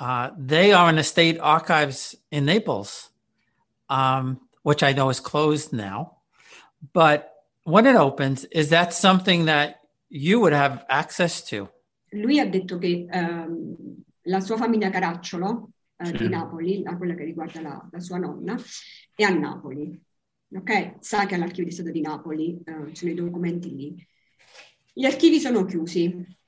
uh, 0.00 0.30
they 0.36 0.70
are 0.72 0.90
in 0.90 0.96
the 0.96 1.02
state 1.02 1.38
archives 1.40 2.14
in 2.30 2.44
Naples, 2.44 3.10
um, 3.88 4.38
which 4.62 4.82
I 4.82 4.92
know 4.92 5.08
is 5.08 5.18
closed 5.18 5.72
now. 5.72 6.18
But 6.92 7.30
when 7.64 7.86
it 7.86 7.96
opens, 7.96 8.44
is 8.50 8.68
that 8.68 8.92
something 8.92 9.46
that 9.46 9.80
you 10.10 10.40
would 10.40 10.52
have 10.52 10.84
access 10.90 11.42
to? 11.48 11.70
Lui 12.10 12.38
ha 12.38 12.44
detto 12.44 12.76
che 12.76 13.06
um, 13.10 13.76
la 14.24 14.40
sua 14.40 14.58
famiglia 14.58 14.90
Caracciolo 14.90 15.70
uh, 15.96 16.10
di 16.10 16.28
Napoli, 16.28 16.82
la, 16.82 16.98
quella 16.98 17.14
che 17.14 17.24
riguarda 17.24 17.62
la, 17.62 17.88
la, 17.90 18.00
sua 18.00 18.18
nonna, 18.18 18.60
è 19.14 19.22
a 19.22 19.30
Napoli. 19.30 19.98
Ok? 20.54 20.96
Sa 21.00 21.24
che 21.24 21.36
all'archivio 21.36 21.64
di 21.64 21.70
Stato 21.70 21.90
di 21.90 22.02
Napoli 22.02 22.60
uh, 22.62 22.92
sono 22.92 23.10
i 23.10 23.14
documenti 23.14 23.74
lì. 23.74 24.06
Gli 24.92 25.06
archivi 25.06 25.40
sono 25.40 25.64
chiusi. 25.64 26.40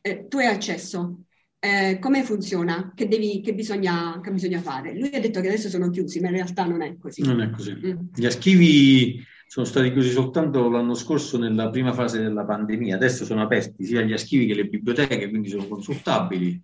Eh, 0.00 0.26
tu 0.28 0.38
hai 0.38 0.46
accesso. 0.46 1.24
Eh, 1.58 1.98
come 2.00 2.22
funziona? 2.24 2.92
Che, 2.94 3.06
devi, 3.06 3.40
che, 3.40 3.54
bisogna, 3.54 4.18
che, 4.22 4.30
bisogna, 4.30 4.60
fare? 4.60 4.98
Lui 4.98 5.10
ha 5.12 5.20
detto 5.20 5.40
che 5.40 5.48
adesso 5.48 5.68
sono 5.68 5.90
chiusi, 5.90 6.20
ma 6.20 6.28
in 6.28 6.34
realtà 6.34 6.64
non 6.64 6.82
è 6.82 6.96
così. 6.98 7.22
Non 7.22 7.40
è 7.42 7.50
così. 7.50 7.74
Mm. 7.74 7.98
Gli 8.14 8.24
archivi 8.24 9.22
sono 9.46 9.66
stati 9.66 9.92
chiusi 9.92 10.10
soltanto 10.10 10.68
l'anno 10.68 10.94
scorso 10.94 11.36
nella 11.36 11.70
prima 11.70 11.92
fase 11.92 12.20
della 12.22 12.44
pandemia, 12.44 12.94
adesso 12.94 13.24
sono 13.24 13.42
aperti 13.42 13.84
sia 13.84 14.00
gli 14.00 14.12
archivi 14.12 14.46
che 14.46 14.54
le 14.54 14.68
biblioteche, 14.68 15.28
quindi 15.28 15.48
sono 15.48 15.66
consultabili 15.66 16.62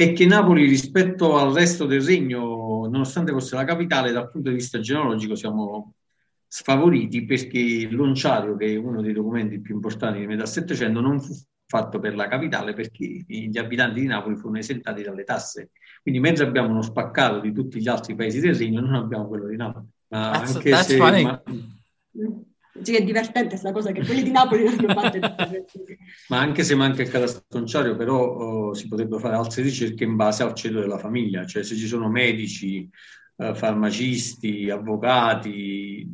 e 0.00 0.14
che 0.14 0.24
Napoli 0.24 0.64
rispetto 0.66 1.36
al 1.36 1.52
resto 1.52 1.84
del 1.84 2.00
regno, 2.00 2.88
nonostante 2.90 3.32
fosse 3.32 3.54
la 3.54 3.64
capitale, 3.64 4.12
dal 4.12 4.30
punto 4.30 4.48
di 4.48 4.54
vista 4.54 4.80
genealogico 4.80 5.34
siamo 5.34 5.96
sfavoriti 6.46 7.26
perché 7.26 7.86
l'onciario, 7.90 8.56
che 8.56 8.72
è 8.72 8.76
uno 8.76 9.02
dei 9.02 9.12
documenti 9.12 9.60
più 9.60 9.74
importanti 9.74 10.20
di 10.20 10.26
metà 10.26 10.46
Settecento, 10.46 11.00
non 11.00 11.20
fu 11.20 11.34
fatto 11.70 12.00
per 12.00 12.16
la 12.16 12.26
capitale 12.26 12.72
perché 12.72 13.24
gli 13.26 13.56
abitanti 13.56 14.00
di 14.00 14.06
Napoli 14.06 14.34
furono 14.34 14.58
esentati 14.58 15.02
dalle 15.02 15.22
tasse. 15.22 15.70
Quindi 16.02 16.18
mentre 16.18 16.44
abbiamo 16.44 16.68
uno 16.68 16.82
spaccato 16.82 17.38
di 17.38 17.52
tutti 17.52 17.80
gli 17.80 17.86
altri 17.86 18.16
paesi 18.16 18.40
del 18.40 18.56
regno, 18.56 18.80
non 18.80 18.94
abbiamo 18.94 19.28
quello 19.28 19.46
di 19.46 19.56
Napoli. 19.56 19.86
Ma 20.08 20.32
that's, 20.32 20.56
anche 20.56 20.70
that's 20.70 20.86
se, 20.86 20.96
ma, 20.96 21.42
sì, 22.82 22.96
è 22.96 23.04
divertente 23.04 23.50
questa 23.50 23.70
cosa 23.70 23.92
che 23.92 24.04
quelli 24.04 24.24
di 24.24 24.32
Napoli 24.32 24.64
non 24.64 24.74
hanno 24.78 25.00
fatto 25.00 25.18
Ma 26.28 26.40
anche 26.40 26.64
se 26.64 26.74
manca 26.74 27.02
il 27.02 27.08
catastonciario, 27.08 27.94
però 27.94 28.18
oh, 28.18 28.74
si 28.74 28.88
potrebbero 28.88 29.20
fare 29.20 29.36
altre 29.36 29.62
ricerche 29.62 30.02
in 30.02 30.16
base 30.16 30.42
al 30.42 30.54
ceto 30.54 30.80
della 30.80 30.98
famiglia, 30.98 31.46
cioè 31.46 31.62
se 31.62 31.76
ci 31.76 31.86
sono 31.86 32.08
medici, 32.08 32.88
eh, 33.36 33.54
farmacisti, 33.54 34.70
avvocati, 34.70 36.08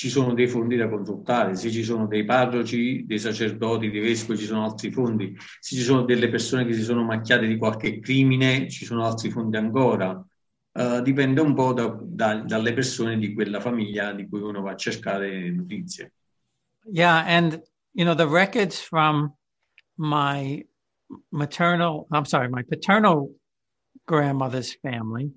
ci 0.00 0.08
sono 0.08 0.32
dei 0.32 0.48
fondi 0.48 0.76
da 0.76 0.88
consultare, 0.88 1.54
se 1.56 1.70
ci 1.70 1.84
sono 1.84 2.06
dei 2.06 2.24
parroci, 2.24 3.04
dei 3.04 3.18
sacerdoti, 3.18 3.90
dei 3.90 4.00
vescovi, 4.00 4.38
ci 4.38 4.46
sono 4.46 4.64
altri 4.64 4.90
fondi, 4.90 5.36
se 5.58 5.76
ci 5.76 5.82
sono 5.82 6.04
delle 6.04 6.30
persone 6.30 6.64
che 6.64 6.72
si 6.72 6.82
sono 6.82 7.04
macchiate 7.04 7.46
di 7.46 7.58
qualche 7.58 8.00
crimine, 8.00 8.66
ci 8.70 8.86
sono 8.86 9.04
altri 9.04 9.28
fondi 9.28 9.58
ancora. 9.58 10.24
Uh, 10.72 11.02
dipende 11.02 11.42
un 11.42 11.52
po' 11.52 11.74
da, 11.74 11.94
da, 12.00 12.36
dalle 12.36 12.72
persone 12.72 13.18
di 13.18 13.34
quella 13.34 13.60
famiglia 13.60 14.14
di 14.14 14.26
cui 14.26 14.40
uno 14.40 14.62
va 14.62 14.70
a 14.70 14.76
cercare 14.76 15.50
notizie. 15.50 16.14
Yeah, 16.90 17.22
and 17.26 17.62
you 17.92 18.06
know 18.06 18.14
the 18.14 18.26
records 18.26 18.80
from 18.80 19.34
my 19.98 20.64
maternal, 21.30 22.06
I'm 22.10 22.24
sorry, 22.24 22.48
my 22.48 22.62
paternal 22.62 23.34
grandmother's 24.06 24.74
family, 24.80 25.30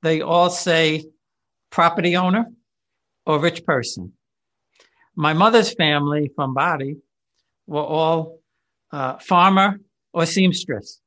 they 0.00 0.22
all 0.22 0.48
say 0.48 1.04
property 1.68 2.16
owner 2.16 2.46
or 3.26 3.40
rich 3.40 3.64
person. 3.64 4.12
My 5.16 5.32
mother's 5.32 5.72
family 5.74 6.30
from 6.34 6.54
Bari 6.54 6.96
were 7.66 7.82
all 7.82 8.40
uh, 8.90 9.18
farmer 9.18 9.80
or 10.12 10.26
seamstress. 10.26 11.00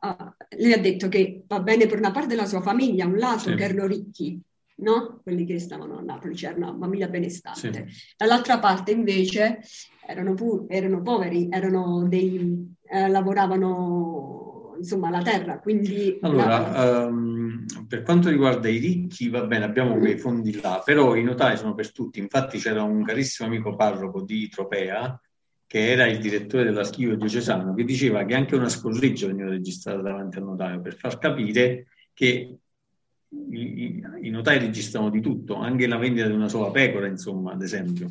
uh, 0.00 0.32
lui 0.58 0.72
ha 0.72 0.78
detto 0.78 1.08
che 1.08 1.44
va 1.46 1.60
bene 1.60 1.86
per 1.86 1.98
una 1.98 2.10
parte 2.10 2.28
della 2.28 2.46
sua 2.46 2.60
famiglia, 2.60 3.06
un 3.06 3.16
lato 3.16 3.50
sì. 3.50 3.54
che 3.54 3.64
erano 3.64 3.86
ricchi, 3.86 4.40
no? 4.76 5.20
quelli 5.22 5.44
che 5.44 5.58
stavano 5.58 5.98
a 5.98 6.02
Napoli, 6.02 6.34
c'era 6.34 6.56
una 6.56 6.76
famiglia 6.78 7.08
benestante. 7.08 7.86
Sì. 7.88 8.14
Dall'altra 8.16 8.58
parte 8.58 8.92
invece 8.92 9.60
erano, 10.06 10.34
pu- 10.34 10.66
erano 10.68 11.02
poveri, 11.02 11.48
erano 11.50 12.06
dei, 12.08 12.74
eh, 12.84 13.08
lavoravano 13.08 14.47
insomma 14.78 15.10
la 15.10 15.22
terra, 15.22 15.58
quindi... 15.58 16.18
Allora, 16.22 16.70
la... 16.70 17.04
um, 17.06 17.64
per 17.86 18.02
quanto 18.02 18.28
riguarda 18.28 18.68
i 18.68 18.78
ricchi, 18.78 19.28
va 19.28 19.44
bene, 19.44 19.64
abbiamo 19.64 19.96
mm. 19.96 20.00
quei 20.00 20.18
fondi 20.18 20.60
là, 20.60 20.82
però 20.84 21.14
i 21.14 21.22
notai 21.22 21.56
sono 21.56 21.74
per 21.74 21.92
tutti, 21.92 22.18
infatti 22.18 22.58
c'era 22.58 22.82
un 22.82 23.04
carissimo 23.04 23.48
amico 23.48 23.76
parroco 23.76 24.22
di 24.22 24.48
Tropea, 24.48 25.20
che 25.66 25.90
era 25.90 26.06
il 26.06 26.18
direttore 26.18 26.64
dell'archivio 26.64 27.16
diocesano, 27.16 27.74
che 27.74 27.84
diceva 27.84 28.24
che 28.24 28.34
anche 28.34 28.56
una 28.56 28.70
scorreggia 28.70 29.26
veniva 29.26 29.50
registrata 29.50 30.00
davanti 30.00 30.38
al 30.38 30.44
notaio 30.44 30.80
per 30.80 30.94
far 30.94 31.18
capire 31.18 31.88
che 32.14 32.58
i, 33.50 34.02
i 34.22 34.30
notai 34.30 34.58
registrano 34.58 35.10
di 35.10 35.20
tutto, 35.20 35.56
anche 35.56 35.86
la 35.86 35.98
vendita 35.98 36.26
di 36.26 36.32
una 36.32 36.48
sola 36.48 36.70
pecora, 36.70 37.06
insomma, 37.06 37.52
ad 37.52 37.62
esempio. 37.62 38.10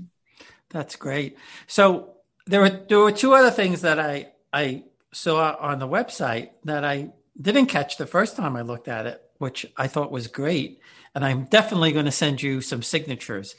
That's 0.67 0.97
great. 0.97 1.35
So 1.65 2.23
there 2.45 2.61
were 2.61 2.85
there 2.85 3.01
were 3.01 3.13
two 3.13 3.33
other 3.33 3.51
things 3.51 3.81
that 3.81 3.97
I 3.97 4.27
I 4.53 4.83
saw 5.13 5.55
on 5.59 5.79
the 5.79 5.87
website 5.87 6.51
that 6.65 6.83
I 6.83 7.09
didn't 7.39 7.67
catch 7.67 7.97
the 7.97 8.05
first 8.05 8.35
time 8.35 8.55
I 8.55 8.61
looked 8.61 8.87
at 8.87 9.05
it, 9.05 9.21
which 9.37 9.65
I 9.77 9.87
thought 9.87 10.11
was 10.11 10.27
great, 10.27 10.81
and 11.15 11.23
I'm 11.23 11.45
definitely 11.45 11.91
going 11.91 12.05
to 12.05 12.11
send 12.11 12.41
you 12.41 12.61
some 12.61 12.81
signatures. 12.81 13.55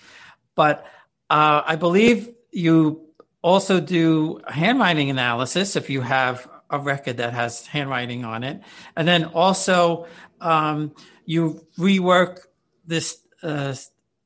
But 0.54 0.86
uh, 1.30 1.62
I 1.64 1.76
believe 1.76 2.34
you 2.50 3.08
also 3.42 3.80
do 3.80 4.40
handwriting 4.48 5.10
analysis 5.10 5.76
if 5.76 5.88
you 5.88 6.00
have 6.00 6.48
a 6.70 6.78
record 6.78 7.18
that 7.18 7.32
has 7.32 7.66
handwriting 7.66 8.24
on 8.24 8.44
it. 8.44 8.60
And 8.96 9.06
then 9.06 9.24
also 9.26 10.06
um, 10.40 10.94
you 11.24 11.66
rework 11.78 12.40
this 12.86 13.18
uh, 13.42 13.74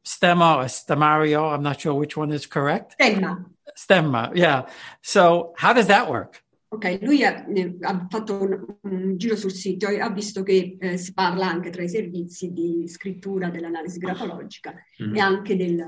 stemma 0.04 0.56
or 0.56 0.64
stemario. 0.64 1.52
I'm 1.52 1.62
not 1.62 1.80
sure 1.80 1.94
which 1.94 2.16
one 2.16 2.32
is 2.32 2.46
correct. 2.46 2.96
Stemma. 3.00 3.44
Stemma, 3.76 4.32
yeah. 4.34 4.66
So 5.02 5.54
how 5.56 5.72
does 5.72 5.86
that 5.86 6.10
work? 6.10 6.41
Ok, 6.72 7.00
lui 7.02 7.22
ha, 7.22 7.44
ha 7.82 8.06
fatto 8.08 8.40
un, 8.40 8.76
un, 8.80 9.18
giro 9.18 9.36
sul 9.36 9.52
sito 9.52 9.88
e 9.88 10.00
ha 10.00 10.08
visto 10.08 10.42
che 10.42 10.78
eh, 10.80 10.96
si 10.96 11.12
parla 11.12 11.46
anche 11.46 11.68
tra 11.68 11.82
i 11.82 11.88
servizi 11.88 12.50
di 12.50 12.88
scrittura 12.88 13.50
dell'analisi 13.50 13.98
grafologica 13.98 14.72
mm-hmm. 15.02 15.14
e 15.14 15.20
anche 15.20 15.54
del, 15.54 15.86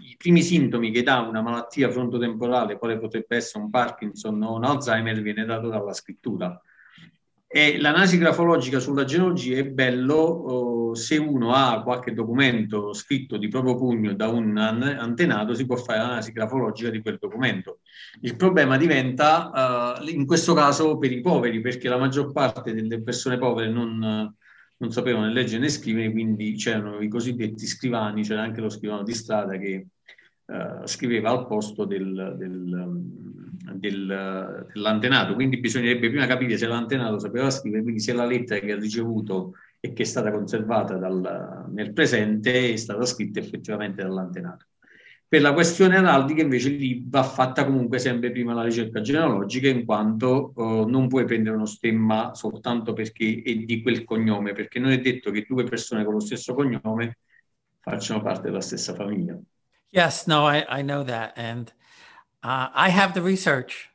i 0.00 0.16
primi 0.16 0.42
sintomi 0.42 0.90
che 0.90 1.04
dà 1.04 1.20
una 1.20 1.40
malattia 1.40 1.88
frontotemporale, 1.88 2.78
quale 2.78 2.98
potrebbe 2.98 3.36
essere 3.36 3.62
un 3.62 3.70
Parkinson 3.70 4.42
o 4.42 4.56
un 4.56 4.64
Alzheimer, 4.64 5.22
viene 5.22 5.44
dato 5.44 5.68
dalla 5.68 5.92
scrittura. 5.92 6.60
E 7.50 7.80
l'analisi 7.80 8.18
grafologica 8.18 8.78
sulla 8.78 9.04
genealogia 9.04 9.56
è 9.56 9.64
bello 9.64 10.16
oh, 10.16 10.94
se 10.94 11.16
uno 11.16 11.54
ha 11.54 11.82
qualche 11.82 12.12
documento 12.12 12.92
scritto 12.92 13.38
di 13.38 13.48
proprio 13.48 13.74
pugno 13.74 14.12
da 14.12 14.28
un 14.28 14.54
antenato, 14.58 15.54
si 15.54 15.64
può 15.64 15.76
fare 15.76 15.98
l'analisi 15.98 16.32
grafologica 16.32 16.90
di 16.90 17.00
quel 17.00 17.16
documento. 17.18 17.80
Il 18.20 18.36
problema 18.36 18.76
diventa 18.76 19.96
uh, 20.02 20.08
in 20.08 20.26
questo 20.26 20.52
caso 20.52 20.98
per 20.98 21.10
i 21.10 21.22
poveri, 21.22 21.62
perché 21.62 21.88
la 21.88 21.96
maggior 21.96 22.32
parte 22.32 22.74
delle 22.74 23.00
persone 23.02 23.38
povere 23.38 23.70
non, 23.70 24.34
non 24.76 24.92
sapevano 24.92 25.24
né 25.24 25.32
leggere 25.32 25.62
né 25.62 25.70
scrivere, 25.70 26.10
quindi 26.10 26.52
c'erano 26.54 27.00
i 27.00 27.08
cosiddetti 27.08 27.66
scrivani, 27.66 28.24
c'era 28.24 28.42
anche 28.42 28.60
lo 28.60 28.68
scrivano 28.68 29.02
di 29.02 29.14
strada 29.14 29.56
che 29.56 29.86
uh, 30.44 30.86
scriveva 30.86 31.30
al 31.30 31.46
posto 31.46 31.86
del, 31.86 32.34
del, 32.36 33.37
del, 33.74 34.66
dell'antenato, 34.72 35.34
quindi 35.34 35.58
bisognerebbe 35.58 36.08
prima 36.08 36.26
capire 36.26 36.56
se 36.56 36.66
l'antenato 36.66 37.18
sapeva 37.18 37.50
scrivere, 37.50 37.82
quindi 37.82 38.00
se 38.00 38.12
la 38.12 38.24
lettera 38.24 38.64
che 38.64 38.72
ha 38.72 38.78
ricevuto 38.78 39.54
e 39.80 39.92
che 39.92 40.02
è 40.02 40.06
stata 40.06 40.30
conservata 40.30 40.96
dal, 40.96 41.66
nel 41.70 41.92
presente 41.92 42.72
è 42.72 42.76
stata 42.76 43.04
scritta 43.04 43.38
effettivamente 43.38 44.02
dall'antenato. 44.02 44.66
Per 45.28 45.42
la 45.42 45.52
questione 45.52 45.98
araldica 45.98 46.40
invece 46.40 46.70
lì 46.70 47.04
va 47.06 47.22
fatta 47.22 47.66
comunque 47.66 47.98
sempre 47.98 48.30
prima 48.30 48.54
la 48.54 48.62
ricerca 48.62 49.02
genealogica 49.02 49.68
in 49.68 49.84
quanto 49.84 50.52
uh, 50.54 50.88
non 50.88 51.06
puoi 51.06 51.26
prendere 51.26 51.54
uno 51.54 51.66
stemma 51.66 52.34
soltanto 52.34 52.94
perché 52.94 53.42
è 53.44 53.54
di 53.54 53.82
quel 53.82 54.04
cognome, 54.04 54.54
perché 54.54 54.78
non 54.78 54.90
è 54.90 54.98
detto 54.98 55.30
che 55.30 55.44
due 55.46 55.64
persone 55.64 56.02
con 56.02 56.14
lo 56.14 56.20
stesso 56.20 56.54
cognome 56.54 57.18
facciano 57.78 58.22
parte 58.22 58.44
della 58.44 58.62
stessa 58.62 58.94
famiglia. 58.94 59.38
Yes, 59.90 60.26
no, 60.26 60.48
I, 60.50 60.64
I 60.70 60.82
know 60.82 61.04
that 61.04 61.36
and 61.36 61.74
uh, 62.42 62.68
I 62.72 62.88
have 62.88 63.14
the 63.14 63.22
research 63.22 63.88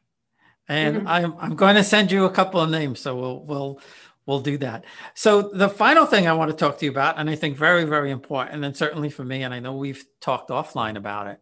and 0.67 0.97
mm-hmm. 0.97 1.07
I'm, 1.07 1.35
I'm 1.39 1.55
going 1.55 1.75
to 1.75 1.83
send 1.83 2.12
you 2.12 2.25
a 2.25 2.29
couple 2.29 2.62
of 2.62 2.69
names 2.69 3.00
so 3.00 3.15
we'll, 3.15 3.43
we'll 3.43 3.81
we'll 4.25 4.39
do 4.39 4.57
that. 4.57 4.85
So 5.15 5.41
the 5.41 5.69
final 5.69 6.05
thing 6.05 6.27
I 6.27 6.33
want 6.33 6.51
to 6.51 6.57
talk 6.57 6.77
to 6.79 6.85
you 6.85 6.91
about, 6.91 7.19
and 7.19 7.29
I 7.29 7.35
think 7.35 7.57
very, 7.57 7.83
very 7.83 8.12
important, 8.12 8.63
and 8.63 8.75
certainly 8.75 9.09
for 9.09 9.23
me, 9.23 9.43
and 9.43 9.53
I 9.53 9.59
know 9.59 9.75
we've 9.75 10.05
talked 10.21 10.50
offline 10.50 10.97
about 10.97 11.27
it, 11.27 11.39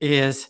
is 0.00 0.48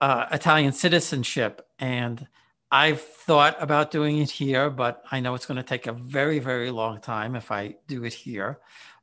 uh, 0.00 0.26
Italian 0.32 0.72
citizenship. 0.72 1.66
And 1.78 2.26
I've 2.70 3.00
thought 3.00 3.56
about 3.60 3.90
doing 3.90 4.18
it 4.18 4.30
here, 4.30 4.70
but 4.70 5.02
I 5.10 5.20
know 5.20 5.34
it's 5.34 5.46
going 5.46 5.56
to 5.56 5.62
take 5.62 5.86
a 5.86 5.92
very, 5.92 6.38
very 6.38 6.70
long 6.70 7.00
time 7.00 7.36
if 7.36 7.50
I 7.50 7.76
do 7.86 8.04
it 8.04 8.12
here. 8.12 8.60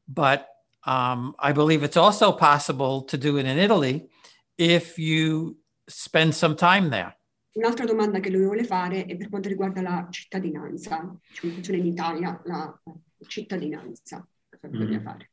But 0.07 0.47
um, 0.85 1.35
I 1.39 1.51
believe 1.51 1.83
it's 1.83 1.97
also 1.97 2.31
possible 2.31 3.03
to 3.03 3.17
do 3.17 3.37
it 3.37 3.45
in 3.45 3.57
Italy 3.57 4.09
if 4.57 4.99
you 4.99 5.57
spend 5.89 6.31
some 6.31 6.55
time 6.55 6.89
there. 6.89 7.17
Un'altra 7.53 7.85
domanda 7.85 8.19
che 8.19 8.29
lui 8.29 8.43
vuole 8.43 8.63
fare 8.63 9.05
è 9.05 9.17
per 9.17 9.27
quanto 9.27 9.49
riguarda 9.49 9.81
la 9.81 10.07
cittadinanza, 10.09 11.17
cioè 11.33 11.51
funziona 11.51 11.79
in 11.79 11.87
Italia 11.87 12.41
la 12.45 12.81
cittadinanza. 13.27 14.25
Cosa 14.49 14.67
bisogna 14.67 14.99
mm. 14.99 15.03
fare? 15.03 15.31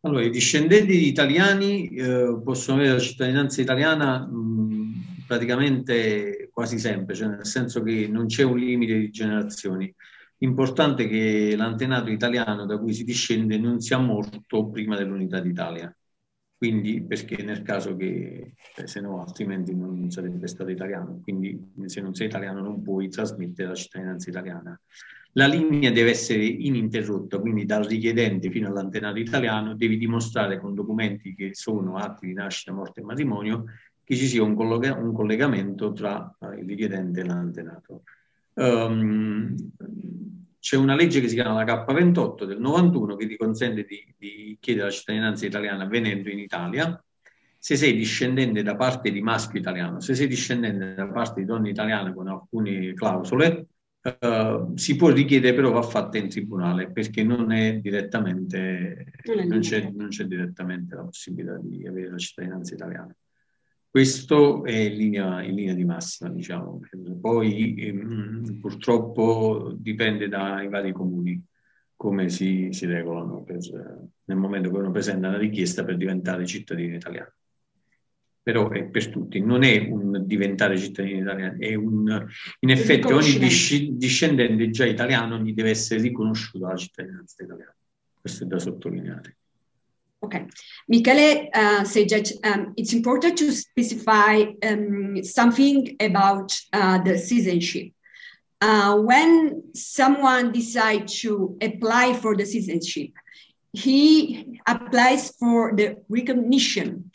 Allora, 0.00 0.24
i 0.24 0.30
discendenti 0.30 1.08
italiani 1.08 1.88
eh, 1.88 2.40
possono 2.42 2.78
avere 2.78 2.94
la 2.94 3.00
cittadinanza 3.00 3.60
italiana 3.60 4.24
mh, 4.24 5.24
praticamente 5.26 6.48
quasi 6.52 6.78
sempre, 6.78 7.16
cioè 7.16 7.28
nel 7.28 7.44
senso 7.46 7.82
che 7.82 8.06
non 8.06 8.26
c'è 8.26 8.44
un 8.44 8.56
limite 8.56 8.96
di 8.98 9.10
generazioni. 9.10 9.92
L'importante 10.38 11.04
è 11.04 11.08
che 11.08 11.54
l'antenato 11.56 12.10
italiano 12.10 12.66
da 12.66 12.78
cui 12.78 12.94
si 12.94 13.02
discende 13.02 13.58
non 13.58 13.80
sia 13.80 13.98
morto 13.98 14.70
prima 14.70 14.96
dell'unità 14.96 15.40
d'Italia. 15.40 15.94
Quindi, 16.58 17.02
perché 17.02 17.42
nel 17.42 17.62
caso 17.62 17.96
che, 17.96 18.54
eh, 18.76 18.86
se 18.86 19.00
no, 19.00 19.20
altrimenti 19.20 19.74
non 19.74 20.10
sarebbe 20.10 20.46
stato 20.46 20.70
italiano. 20.70 21.20
Quindi, 21.22 21.72
se 21.84 22.00
non 22.00 22.14
sei 22.14 22.28
italiano, 22.28 22.62
non 22.62 22.82
puoi 22.82 23.08
trasmettere 23.08 23.68
la 23.68 23.74
cittadinanza 23.74 24.30
italiana. 24.30 24.80
La 25.32 25.46
linea 25.46 25.90
deve 25.90 26.10
essere 26.10 26.44
ininterrotta, 26.44 27.38
quindi 27.38 27.66
dal 27.66 27.84
richiedente 27.84 28.50
fino 28.50 28.68
all'antenato 28.68 29.18
italiano, 29.18 29.74
devi 29.74 29.98
dimostrare 29.98 30.58
con 30.58 30.74
documenti 30.74 31.34
che 31.34 31.50
sono 31.52 31.96
atti 31.96 32.26
di 32.28 32.32
nascita, 32.32 32.72
morte 32.72 33.00
e 33.00 33.04
matrimonio 33.04 33.64
che 34.02 34.16
ci 34.16 34.26
sia 34.26 34.42
un, 34.42 34.54
collega- 34.54 34.94
un 34.94 35.12
collegamento 35.12 35.92
tra 35.92 36.34
uh, 36.38 36.52
il 36.52 36.64
richiedente 36.64 37.20
e 37.20 37.24
l'antenato. 37.24 38.04
Um, 38.54 39.54
c'è 40.66 40.74
una 40.74 40.96
legge 40.96 41.20
che 41.20 41.28
si 41.28 41.36
chiama 41.36 41.62
la 41.62 41.84
K28 41.84 42.42
del 42.42 42.58
91 42.58 43.14
che 43.14 43.28
ti 43.28 43.36
consente 43.36 43.84
di, 43.84 44.14
di 44.18 44.56
chiedere 44.58 44.86
la 44.86 44.92
cittadinanza 44.92 45.46
italiana 45.46 45.86
venendo 45.86 46.28
in 46.28 46.40
Italia 46.40 47.00
se 47.56 47.76
sei 47.76 47.94
discendente 47.94 48.64
da 48.64 48.74
parte 48.74 49.12
di 49.12 49.20
maschio 49.20 49.60
italiano, 49.60 50.00
se 50.00 50.16
sei 50.16 50.26
discendente 50.26 50.94
da 50.94 51.06
parte 51.06 51.38
di 51.38 51.46
donna 51.46 51.68
italiana 51.68 52.12
con 52.12 52.26
alcune 52.26 52.94
clausole, 52.94 53.66
eh, 54.02 54.66
si 54.74 54.96
può 54.96 55.10
richiedere 55.10 55.54
però 55.54 55.70
va 55.70 55.82
fatta 55.82 56.18
in 56.18 56.28
tribunale 56.28 56.90
perché 56.90 57.22
non 57.22 57.52
è 57.52 57.76
direttamente, 57.76 59.12
non 59.46 59.60
c'è, 59.60 59.88
non 59.94 60.08
c'è 60.08 60.24
direttamente 60.24 60.96
la 60.96 61.04
possibilità 61.04 61.60
di 61.62 61.86
avere 61.86 62.10
la 62.10 62.18
cittadinanza 62.18 62.74
italiana. 62.74 63.14
Questo 63.96 64.62
è 64.66 64.76
in 64.76 64.94
linea, 64.94 65.42
in 65.42 65.54
linea 65.54 65.72
di 65.72 65.86
massima, 65.86 66.28
diciamo. 66.28 66.80
Poi 67.18 67.74
ehm, 67.78 68.58
purtroppo 68.60 69.72
dipende 69.74 70.28
dai 70.28 70.68
vari 70.68 70.92
comuni 70.92 71.42
come 71.96 72.28
si, 72.28 72.68
si 72.72 72.84
regolano 72.84 73.42
per, 73.42 73.56
nel 74.24 74.36
momento 74.36 74.70
che 74.70 74.76
uno 74.76 74.90
presenta 74.90 75.28
una 75.28 75.38
richiesta 75.38 75.82
per 75.82 75.96
diventare 75.96 76.44
cittadino 76.44 76.94
italiano. 76.94 77.32
Però 78.42 78.68
è 78.68 78.84
per 78.84 79.08
tutti, 79.08 79.40
non 79.40 79.62
è 79.62 79.88
un 79.88 80.26
diventare 80.26 80.76
cittadino 80.76 81.20
italiano, 81.20 81.56
è 81.58 81.74
un, 81.74 82.26
in 82.58 82.70
effetti 82.70 83.10
ogni 83.10 83.38
discendente 83.96 84.68
già 84.68 84.84
italiano 84.84 85.38
gli 85.38 85.54
deve 85.54 85.70
essere 85.70 86.02
riconosciuta 86.02 86.68
la 86.68 86.76
cittadinanza 86.76 87.42
italiana. 87.42 87.74
Questo 88.20 88.44
è 88.44 88.46
da 88.46 88.58
sottolineare. 88.58 89.36
Okay. 90.26 90.44
Michele 90.88 91.48
uh, 91.54 91.84
said 91.84 92.08
that 92.08 92.32
um, 92.42 92.74
it's 92.76 92.92
important 92.92 93.38
to 93.38 93.52
specify 93.52 94.44
um, 94.64 95.22
something 95.22 95.96
about 96.00 96.52
uh, 96.72 96.98
the 97.04 97.16
citizenship. 97.16 97.92
Uh, 98.60 98.96
when 98.96 99.62
someone 99.72 100.50
decides 100.50 101.20
to 101.20 101.56
apply 101.62 102.12
for 102.14 102.34
the 102.34 102.44
citizenship, 102.44 103.10
he 103.72 104.60
applies 104.66 105.30
for 105.38 105.76
the 105.76 105.96
recognition 106.08 107.12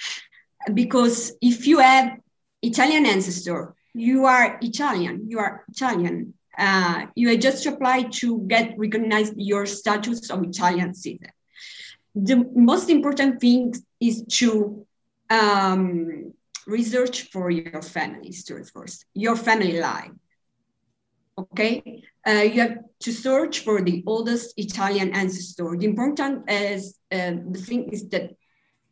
because 0.73 1.33
if 1.41 1.67
you 1.67 1.79
have 1.79 2.17
Italian 2.61 3.05
ancestor, 3.05 3.75
you 3.93 4.25
are 4.25 4.57
Italian, 4.61 5.25
you 5.27 5.39
are 5.39 5.65
Italian. 5.67 6.33
Uh, 6.57 7.07
you 7.15 7.35
just 7.37 7.65
apply 7.65 8.03
to 8.03 8.45
get 8.47 8.73
recognized 8.77 9.33
your 9.35 9.65
status 9.65 10.29
of 10.29 10.43
Italian 10.43 10.93
citizen 10.93 11.31
the 12.15 12.45
most 12.55 12.89
important 12.89 13.39
thing 13.39 13.73
is 13.99 14.23
to 14.39 14.85
um, 15.29 16.33
research 16.67 17.23
for 17.31 17.49
your 17.49 17.81
family 17.81 18.27
history 18.27 18.63
first, 18.63 19.05
your 19.13 19.35
family 19.35 19.79
line. 19.79 20.19
Okay, 21.37 22.03
uh, 22.27 22.31
you 22.31 22.61
have 22.61 22.77
to 22.99 23.11
search 23.11 23.59
for 23.59 23.81
the 23.81 24.03
oldest 24.05 24.53
Italian 24.57 25.13
ancestor. 25.15 25.75
The 25.77 25.85
important 25.85 26.49
is 26.51 26.99
uh, 27.11 27.33
the 27.49 27.59
thing 27.59 27.89
is 27.89 28.09
that 28.09 28.31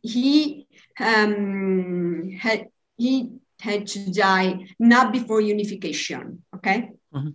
he 0.02 0.66
um, 0.98 2.30
had 2.38 2.68
he 2.96 3.30
had 3.60 3.86
to 3.88 4.10
die 4.10 4.66
not 4.78 5.12
before 5.12 5.40
unification. 5.42 6.42
Okay, 6.56 6.90
mm-hmm. 7.14 7.30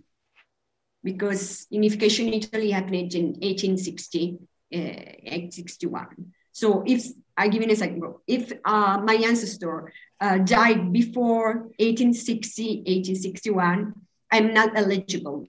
because 1.04 1.66
unification 1.70 2.26
in 2.26 2.34
Italy 2.34 2.72
happened 2.72 3.14
in 3.14 3.26
1860 3.38 4.38
uh, 4.74 5.50
61. 5.50 6.32
So 6.52 6.82
if 6.86 7.06
I 7.36 7.48
give 7.48 7.60
you 7.62 7.66
an 7.66 7.70
example, 7.70 8.22
if 8.26 8.52
uh, 8.64 8.98
my 9.04 9.14
ancestor 9.14 9.92
uh, 10.20 10.38
died 10.38 10.92
before 10.92 11.68
1860, 11.78 12.78
1861, 12.86 13.92
I'm 14.32 14.54
not 14.54 14.76
eligible 14.76 15.46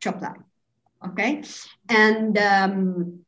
to 0.00 0.08
apply. 0.08 0.36
Okay, 1.06 1.42
and 1.88 2.36
um, 2.38 3.20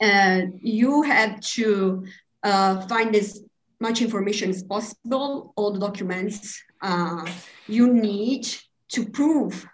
uh, 0.00 0.42
you 0.60 1.02
have 1.02 1.40
to 1.40 2.06
uh, 2.42 2.86
find 2.86 3.14
as 3.16 3.42
much 3.80 4.00
information 4.00 4.50
as 4.50 4.62
possible, 4.62 5.52
all 5.56 5.72
the 5.72 5.80
documents 5.80 6.62
uh, 6.82 7.26
you 7.66 7.92
need 7.92 8.46
to 8.88 9.06
prove 9.06 9.66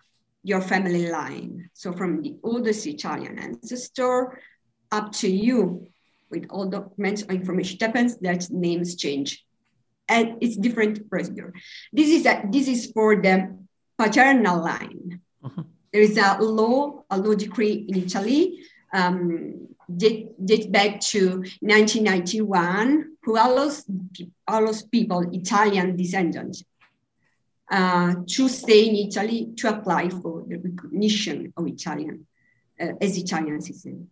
your 0.46 0.61
family 0.61 1.09
line. 1.11 1.68
So 1.74 1.92
from 1.92 2.22
the 2.22 2.37
oldest 2.44 2.87
Italian 2.87 3.37
ancestor 3.38 4.40
up 4.92 5.11
to 5.20 5.28
you 5.28 5.88
with 6.30 6.46
all 6.50 6.70
documents 6.70 7.24
or 7.24 7.35
information 7.35 7.78
happens 7.80 8.16
that 8.18 8.48
names 8.50 8.94
change. 8.94 9.44
And 10.09 10.38
it's 10.40 10.56
different 10.56 11.11
procedure. 11.11 11.52
This 11.92 12.11
is 12.11 12.26
a, 12.26 12.44
this 12.48 12.68
is 12.68 12.92
for 12.92 13.16
the 13.16 13.59
paternal 13.98 14.62
line. 14.62 15.20
Uh-huh. 15.42 15.64
There 15.92 16.02
is 16.02 16.16
a 16.16 16.38
law, 16.38 17.02
a 17.11 17.18
law 17.18 17.35
decree 17.35 17.85
in 17.88 17.96
Italy, 18.04 18.61
um, 18.94 19.66
date, 19.94 20.28
date 20.44 20.70
back 20.70 21.00
to 21.11 21.42
1991, 21.59 23.16
who 23.24 23.32
allows, 23.32 23.85
allows 24.46 24.85
people, 24.85 25.26
Italian 25.32 25.96
descendants, 25.96 26.62
uh, 27.70 28.14
to 28.26 28.48
stay 28.48 28.88
in 28.88 28.94
Italy 28.94 29.52
to 29.57 29.68
apply 29.68 30.09
for 30.09 30.44
the 30.46 30.57
recognition 30.57 31.52
of 31.57 31.66
Italian 31.66 32.26
uh, 32.81 32.92
as 33.00 33.16
Italian 33.16 33.61
citizen. 33.61 34.09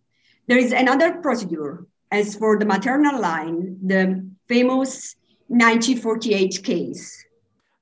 There 0.47 0.57
is 0.57 0.71
another 0.71 1.13
procedure 1.13 1.85
as 2.11 2.35
for 2.35 2.57
the 2.59 2.65
maternal 2.65 3.19
line, 3.19 3.77
the 3.83 4.29
famous 4.47 5.15
1948 5.47 6.63
case. 6.63 7.25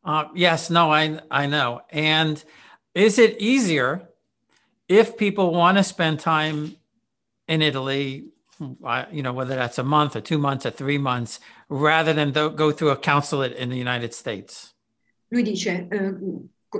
Uh, 0.05 0.25
yes, 0.35 0.69
no, 0.69 0.91
I 0.91 1.19
I 1.31 1.45
know. 1.47 1.81
And 1.89 2.43
is 2.93 3.17
it 3.17 3.39
easier 3.39 4.09
if 4.87 5.17
people 5.17 5.53
want 5.53 5.77
to 5.77 5.83
spend 5.83 6.19
time 6.19 6.75
in 7.47 7.61
Italy, 7.61 8.25
you 9.11 9.23
know, 9.23 9.33
whether 9.33 9.55
that's 9.55 9.77
a 9.77 9.83
month 9.83 10.15
or 10.15 10.21
two 10.21 10.37
months 10.37 10.65
or 10.65 10.71
three 10.71 10.97
months, 10.97 11.39
rather 11.69 12.13
than 12.13 12.31
go 12.31 12.71
through 12.71 12.89
a 12.89 12.97
consulate 12.97 13.53
in 13.53 13.69
the 13.69 13.77
United 13.77 14.13
States? 14.13 14.72
Lui 15.33 15.41
dice, 15.41 15.87
eh, 15.89 16.15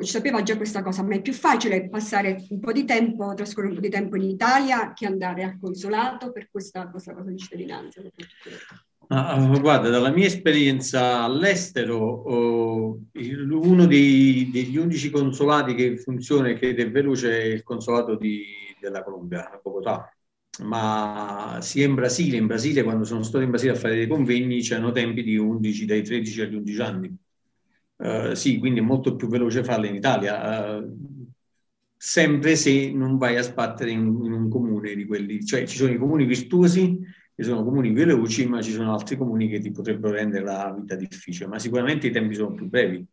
sapeva 0.05 0.43
già 0.43 0.55
questa 0.55 0.83
cosa, 0.83 1.01
ma 1.01 1.15
è 1.15 1.21
più 1.21 1.33
facile 1.33 1.89
passare 1.89 2.45
un 2.49 2.59
po' 2.59 2.71
di 2.71 2.85
tempo, 2.85 3.33
trascorrere 3.33 3.73
un 3.73 3.79
po' 3.79 3.81
di 3.81 3.89
tempo 3.89 4.15
in 4.15 4.29
Italia 4.29 4.93
che 4.93 5.07
andare 5.07 5.43
al 5.43 5.57
consolato 5.59 6.31
per 6.31 6.49
questa, 6.51 6.87
questa 6.87 7.13
cosa 7.13 7.31
di 7.31 7.37
cittadinanza. 7.37 8.01
Uh, 9.05 9.59
guarda, 9.59 9.89
dalla 9.89 10.11
mia 10.11 10.27
esperienza 10.27 11.23
all'estero, 11.23 11.97
oh, 11.97 12.99
uno 13.11 13.85
dei, 13.85 14.49
degli 14.51 14.77
undici 14.77 15.09
consolati 15.09 15.73
che 15.73 15.97
funziona 15.97 16.49
e 16.49 16.53
che 16.53 16.75
è 16.75 16.91
veloce 16.91 17.41
è 17.41 17.45
il 17.45 17.63
consolato 17.63 18.15
di, 18.15 18.45
della 18.79 19.03
Colombia, 19.03 19.49
a 19.49 19.59
Bogotà. 19.61 20.15
Ma 20.63 21.57
sia 21.61 21.85
in 21.85 21.95
Brasile, 21.95 22.37
in 22.37 22.45
Brasile, 22.45 22.83
quando 22.83 23.03
sono 23.05 23.23
stato 23.23 23.43
in 23.43 23.49
Brasile 23.49 23.71
a 23.71 23.75
fare 23.75 23.95
dei 23.95 24.07
convegni, 24.07 24.61
c'erano 24.61 24.91
tempi 24.91 25.23
di 25.23 25.35
11, 25.35 25.85
dai 25.85 26.03
13 26.03 26.41
agli 26.41 26.55
11 26.55 26.81
anni. 26.81 27.17
Uh, 28.03 28.33
sì, 28.33 28.59
quindi 28.59 28.79
è 28.79 28.83
molto 28.83 29.15
più 29.15 29.27
veloce 29.27 29.63
farlo 29.63 29.85
in 29.85 29.95
Italia, 29.95 30.77
uh, 30.77 30.97
sempre 31.95 32.57
se 32.57 32.91
non 32.91 33.17
vai 33.17 33.37
a 33.37 33.41
sbattere 33.41 33.91
in, 33.91 33.99
in 34.23 34.33
un 34.33 34.49
comune 34.49 34.93
di 34.93 35.05
quelli, 35.05 35.45
cioè 35.45 35.65
ci 35.65 35.77
sono 35.77 35.93
i 35.93 35.97
comuni 35.97 36.25
virtuosi 36.25 36.99
ci 37.35 37.43
sono 37.43 37.63
comuni 37.63 37.91
veloci, 37.91 38.47
ma 38.47 38.61
ci 38.61 38.71
sono 38.71 38.93
altri 38.93 39.17
comuni 39.17 39.47
che 39.49 39.59
ti 39.59 39.71
potrebbero 39.71 40.13
rendere 40.13 40.43
la 40.43 40.75
vita 40.77 40.95
difficile, 40.95 41.47
ma 41.47 41.57
sicuramente 41.57 42.07
i 42.07 42.11
tempi 42.11 42.35
sono 42.35 42.53
più 42.53 42.69
brevi 42.69 43.03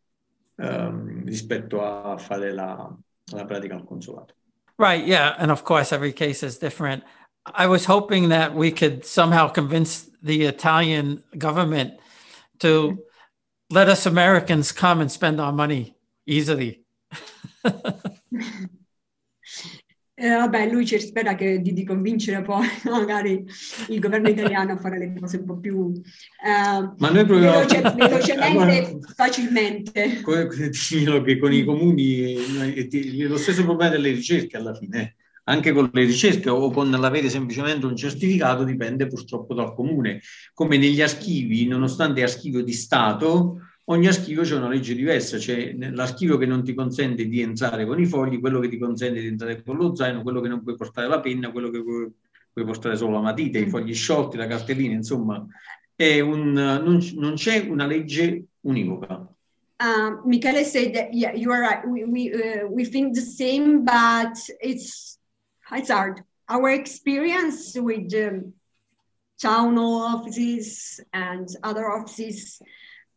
um, 0.56 1.24
rispetto 1.24 1.82
a 1.82 2.18
fare 2.18 2.52
la, 2.52 2.94
la 3.32 3.44
pratica 3.46 3.74
al 3.74 3.84
consolato. 3.84 4.34
Right, 4.76 5.06
yeah, 5.06 5.36
and 5.38 5.50
of 5.50 5.62
course 5.62 5.94
every 5.94 6.12
case 6.12 6.42
is 6.44 6.58
different. 6.58 7.02
I 7.46 7.66
was 7.66 7.86
hoping 7.86 8.28
that 8.28 8.54
we 8.54 8.70
could 8.70 9.04
somehow 9.04 9.48
convince 9.48 10.10
the 10.22 10.44
Italian 10.44 11.22
government 11.38 11.98
to 12.58 12.98
let 13.70 13.88
us 13.88 14.06
Americans 14.06 14.72
come 14.72 15.00
and 15.00 15.10
spend 15.10 15.40
our 15.40 15.52
money 15.52 15.94
easily. 16.26 16.84
Eh, 20.22 20.28
vabbè, 20.28 20.70
lui 20.70 20.84
ci 20.84 21.00
spera 21.00 21.34
che, 21.34 21.62
di, 21.62 21.72
di, 21.72 21.82
convincere 21.82 22.42
poi 22.42 22.66
magari 22.84 23.42
il 23.88 23.98
governo 23.98 24.28
italiano 24.28 24.72
a 24.72 24.76
fare 24.76 24.98
le 24.98 25.14
cose 25.18 25.38
un 25.38 25.46
po' 25.46 25.56
più 25.56 25.94
eh, 25.94 26.92
Ma 26.98 27.08
noi 27.08 27.24
proviamo... 27.24 27.60
veloce, 27.60 27.80
velocemente, 27.96 28.98
facilmente. 29.16 30.16
Dicono 30.16 31.22
che 31.22 31.38
con 31.38 31.54
i 31.54 31.64
comuni 31.64 32.34
è 32.34 33.26
lo 33.26 33.38
stesso 33.38 33.64
problema 33.64 33.92
delle 33.92 34.10
ricerche 34.10 34.58
alla 34.58 34.74
fine. 34.74 35.16
Anche 35.50 35.72
con 35.72 35.90
le 35.92 36.04
ricerche 36.04 36.48
o 36.48 36.70
con 36.70 36.90
l'avere 36.90 37.28
semplicemente 37.28 37.84
un 37.84 37.96
certificato 37.96 38.62
dipende 38.62 39.08
purtroppo 39.08 39.52
dal 39.52 39.74
comune. 39.74 40.20
Come 40.54 40.78
negli 40.78 41.02
archivi, 41.02 41.66
nonostante 41.66 42.22
archivio 42.22 42.62
di 42.62 42.72
Stato, 42.72 43.58
ogni 43.86 44.06
archivio 44.06 44.42
c'è 44.42 44.54
una 44.54 44.68
legge 44.68 44.94
diversa, 44.94 45.38
c'è 45.38 45.74
l'archivio 45.76 46.36
che 46.36 46.46
non 46.46 46.62
ti 46.62 46.72
consente 46.72 47.26
di 47.26 47.40
entrare 47.40 47.84
con 47.84 48.00
i 48.00 48.06
fogli, 48.06 48.38
quello 48.38 48.60
che 48.60 48.68
ti 48.68 48.78
consente 48.78 49.20
di 49.20 49.26
entrare 49.26 49.62
con 49.64 49.76
lo 49.76 49.94
zaino, 49.94 50.22
quello 50.22 50.40
che 50.40 50.48
non 50.48 50.62
puoi 50.62 50.76
portare 50.76 51.08
la 51.08 51.20
penna, 51.20 51.50
quello 51.50 51.70
che 51.70 51.82
puoi, 51.82 52.08
puoi 52.52 52.64
portare 52.64 52.96
solo 52.96 53.14
la 53.14 53.20
matita, 53.20 53.58
i 53.58 53.66
mm. 53.66 53.70
fogli 53.70 53.92
sciolti, 53.92 54.36
la 54.36 54.46
cartellina, 54.46 54.94
insomma, 54.94 55.44
un, 55.96 56.52
non, 56.52 57.10
non, 57.16 57.34
c'è 57.34 57.66
una 57.68 57.86
legge 57.86 58.44
univoca. 58.60 59.26
Uh, 59.82 60.20
Michele 60.26 60.64
said 60.64 60.94
that 60.94 61.12
yeah, 61.12 61.32
you 61.32 61.50
are 61.50 61.60
right. 61.60 61.86
We 61.86 62.04
we 62.04 62.30
uh, 62.32 62.66
we 62.68 62.84
think 62.84 63.14
the 63.14 63.22
same, 63.22 63.82
but 63.82 64.36
it's 64.60 65.18
hard. 65.88 66.22
Our 66.48 66.70
experience 66.70 67.76
with 67.76 68.12
um, 68.14 68.54
town 69.40 69.78
offices 69.78 71.00
and 71.12 71.48
other 71.62 71.90
offices 71.90 72.60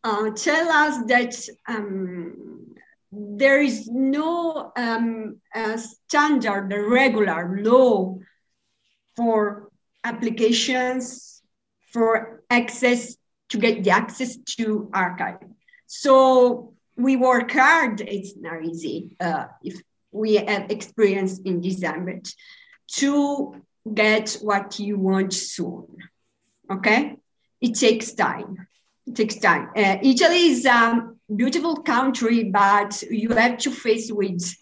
uh, 0.04 0.30
tell 0.32 0.70
us 0.70 1.06
that 1.08 1.36
um, 1.68 2.76
there 3.12 3.62
is 3.62 3.88
no 3.88 4.72
um, 4.76 5.38
standard, 5.76 6.72
regular 6.72 7.60
law 7.62 8.18
for 9.16 9.70
applications 10.04 11.42
for 11.92 12.44
access 12.50 13.16
to 13.50 13.58
get 13.58 13.84
the 13.84 13.92
access 13.92 14.38
to 14.58 14.90
archive. 14.94 15.38
So 15.86 16.74
we 16.96 17.16
work 17.16 17.52
hard. 17.52 18.02
It's 18.02 18.36
not 18.36 18.66
easy 18.66 19.16
uh, 19.20 19.46
if 19.64 19.82
we 20.14 20.36
have 20.36 20.72
experience 20.72 21.40
in 21.40 21.62
this 21.62 21.76
December 21.76 22.22
to 22.88 23.62
get 23.94 24.38
what 24.42 24.80
you 24.80 24.98
want 24.98 25.34
soon. 25.34 25.88
Okay, 26.72 27.18
it 27.60 27.76
takes 27.76 28.14
time 28.14 28.68
it 29.06 29.16
takes 29.16 29.36
time. 29.36 29.70
Uh, 29.76 29.98
Italy 30.02 30.48
is 30.48 30.66
a 30.66 31.10
beautiful 31.34 31.78
country, 31.78 32.46
but 32.46 33.02
you 33.04 33.30
have 33.30 33.58
to 33.60 33.72
face 33.72 34.12
with 34.12 34.56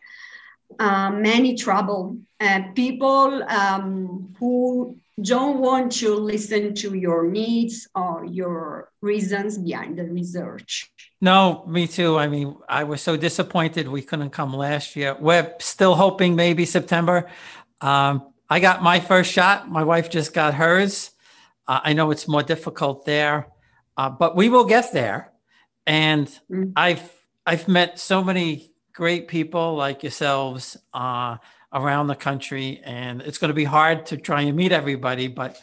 uh, 0.80 1.12
many 1.12 1.56
trouble. 1.56 2.18
Uh, 2.40 2.62
people 2.74 3.44
um, 3.44 4.34
who 4.40 4.98
don't 5.24 5.60
want 5.60 5.92
to 5.94 6.16
listen 6.16 6.74
to 6.76 6.96
your 6.96 7.30
needs 7.30 7.88
or 7.96 8.26
your 8.26 8.92
reasons 9.02 9.58
behind 9.58 9.98
the 9.98 10.06
research. 10.06 10.92
No, 11.22 11.64
me 11.68 11.88
too. 11.88 12.18
I 12.18 12.28
mean, 12.28 12.58
I 12.68 12.84
was 12.84 13.02
so 13.02 13.16
disappointed 13.16 13.88
we 13.88 14.02
couldn't 14.02 14.32
come 14.32 14.54
last 14.54 14.96
year. 14.96 15.16
We're 15.20 15.54
still 15.60 15.96
hoping 15.96 16.36
maybe 16.36 16.66
September. 16.66 17.30
Um, 17.80 18.34
I 18.50 18.60
got 18.60 18.82
my 18.82 19.00
first 19.00 19.32
shot. 19.32 19.70
My 19.70 19.84
wife 19.84 20.10
just 20.10 20.34
got 20.34 20.54
hers. 20.56 21.12
Uh, 21.68 21.80
I 21.84 21.94
know 21.94 22.12
it's 22.12 22.28
more 22.28 22.44
difficult 22.44 23.06
there. 23.06 23.48
Uh, 23.96 24.10
but 24.10 24.36
we 24.36 24.50
will 24.50 24.66
get 24.66 24.92
there. 24.94 25.32
And 25.86 26.28
mm-hmm. 26.28 26.72
I've 26.76 27.12
I've 27.46 27.68
met 27.68 28.00
so 28.00 28.24
many 28.24 28.72
great 28.94 29.28
people 29.28 29.76
like 29.76 30.04
yourselves 30.04 30.78
uh, 30.94 31.38
around 31.74 32.08
the 32.08 32.16
country, 32.16 32.82
and 32.84 33.22
it's 33.22 33.38
going 33.38 33.50
to 33.50 33.56
be 33.56 33.64
hard 33.64 34.06
to 34.08 34.18
try 34.18 34.42
and 34.42 34.56
meet 34.56 34.72
everybody, 34.72 35.28
but 35.28 35.60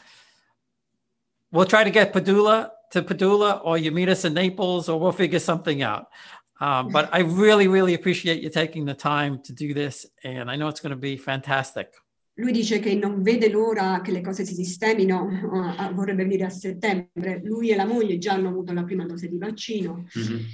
we'll 1.53 1.67
try 1.67 1.85
to 1.85 1.91
get 1.91 2.13
Padula 2.13 2.71
to 2.93 3.03
Padula, 3.03 3.61
or 3.65 3.77
you 3.77 3.93
meet 3.93 4.09
us 4.09 4.25
in 4.25 4.35
Naples, 4.35 4.89
or 4.89 4.99
we'll 4.99 5.13
figure 5.13 5.39
something 5.39 5.83
out. 5.83 6.07
Um, 6.61 6.89
but 6.89 7.09
I 7.13 7.21
really, 7.21 7.69
really 7.69 7.95
appreciate 7.95 8.43
you 8.43 8.51
taking 8.51 8.85
the 8.85 8.95
time 8.95 9.41
to 9.45 9.53
do 9.53 9.75
this, 9.75 10.07
and 10.25 10.51
I 10.51 10.57
know 10.57 10.69
it's 10.69 10.81
going 10.81 10.91
to 10.91 10.97
be 10.97 11.17
fantastic. 11.17 11.89
Lui 12.39 12.53
dice 12.53 12.79
che 12.79 12.95
non 12.95 13.21
vede 13.21 13.51
l'ora 13.51 14.01
che 14.01 14.13
le 14.13 14.21
cose 14.21 14.45
si 14.45 14.55
sistemino, 14.55 15.25
uh, 15.25 15.93
vorrebbe 15.93 16.23
venire 16.23 16.45
a 16.45 16.51
settembre. 16.51 17.41
Lui 17.43 17.71
e 17.71 17.75
la 17.75 17.85
moglie 17.85 18.19
già 18.19 18.35
hanno 18.35 18.49
avuto 18.49 18.73
la 18.73 18.85
prima 18.85 19.05
dose 19.07 19.29
di 19.29 19.39
vaccino 19.39 20.07
mm-hmm. 20.17 20.45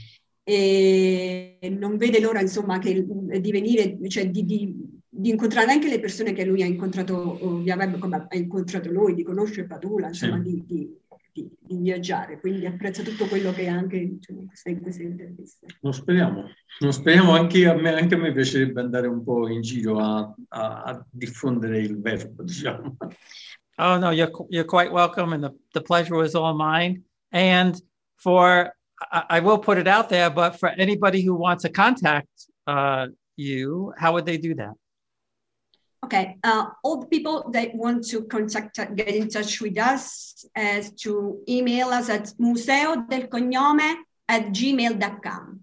e 0.42 1.58
non 1.78 1.98
vede 1.98 2.20
l'ora, 2.20 2.40
insomma, 2.40 2.78
che, 2.78 3.04
di 3.38 3.50
venire, 3.50 3.98
cioè 4.08 4.30
di, 4.30 4.46
di, 4.46 4.74
di, 5.16 5.30
incontrare 5.30 5.70
anche 5.70 5.88
le 5.88 6.00
persone 6.00 6.32
che 6.32 6.44
lui 6.44 6.62
ha 6.62 6.66
incontrato, 6.66 7.60
via 7.62 7.76
web, 7.76 7.98
come 7.98 8.26
ha 8.28 8.36
incontrato 8.36 8.90
noi, 8.90 9.14
di 9.14 9.22
conoscere 9.22 9.66
Padula, 9.66 10.08
insomma, 10.08 10.42
sì. 10.42 10.64
di, 10.66 10.96
di, 11.32 11.50
di, 11.60 11.76
viaggiare, 11.78 12.40
quindi 12.40 12.66
apprezza 12.66 13.02
tutto 13.02 13.26
quello 13.26 13.52
che 13.52 13.68
anche 13.68 13.98
diciamo, 13.98 14.40
in, 14.40 14.46
queste, 14.46 14.70
in 14.70 14.80
queste 14.80 15.02
interviste. 15.02 15.66
Lo 15.80 15.92
speriamo, 15.92 16.48
lo 16.80 16.90
speriamo, 16.90 17.32
anche 17.32 17.68
a, 17.68 17.74
me, 17.74 17.94
anche 17.94 18.14
a 18.14 18.18
me 18.18 18.32
piacerebbe 18.32 18.80
andare 18.80 19.06
un 19.06 19.22
po' 19.22 19.48
in 19.48 19.60
giro 19.60 19.98
a, 19.98 20.34
a, 20.48 20.82
a 20.82 21.06
diffondere 21.10 21.78
il 21.80 22.00
verbo, 22.00 22.42
diciamo. 22.44 22.96
Oh 23.76 23.98
no, 23.98 24.10
you're, 24.10 24.30
you're 24.50 24.64
quite 24.64 24.92
welcome 24.92 25.32
and 25.32 25.42
the, 25.42 25.50
the 25.72 25.80
pleasure 25.80 26.14
was 26.14 26.34
all 26.34 26.54
mine. 26.54 27.02
And 27.32 27.80
for, 28.18 28.72
I, 29.10 29.24
I 29.30 29.40
will 29.40 29.58
put 29.58 29.78
it 29.78 29.88
out 29.88 30.08
there, 30.08 30.30
but 30.30 30.60
for 30.60 30.68
anybody 30.68 31.22
who 31.22 31.34
wants 31.34 31.62
to 31.64 31.70
contact 31.70 32.28
uh, 32.68 33.08
you, 33.36 33.92
how 33.98 34.12
would 34.12 34.26
they 34.26 34.38
do 34.38 34.54
that? 34.54 34.74
Okay, 36.04 36.36
uh, 36.44 36.66
all 36.82 37.00
the 37.00 37.06
people 37.06 37.48
that 37.52 37.74
want 37.74 38.04
to 38.08 38.24
contact, 38.24 38.76
get 38.94 39.08
in 39.08 39.28
touch 39.28 39.62
with 39.62 39.78
us, 39.78 40.44
as 40.54 40.92
to 41.00 41.40
email 41.48 41.88
us 41.88 42.10
at 42.10 42.30
museo 42.38 42.96
del 43.08 43.26
cognome 43.28 44.04
at 44.28 44.52
gmail.com. 44.52 45.60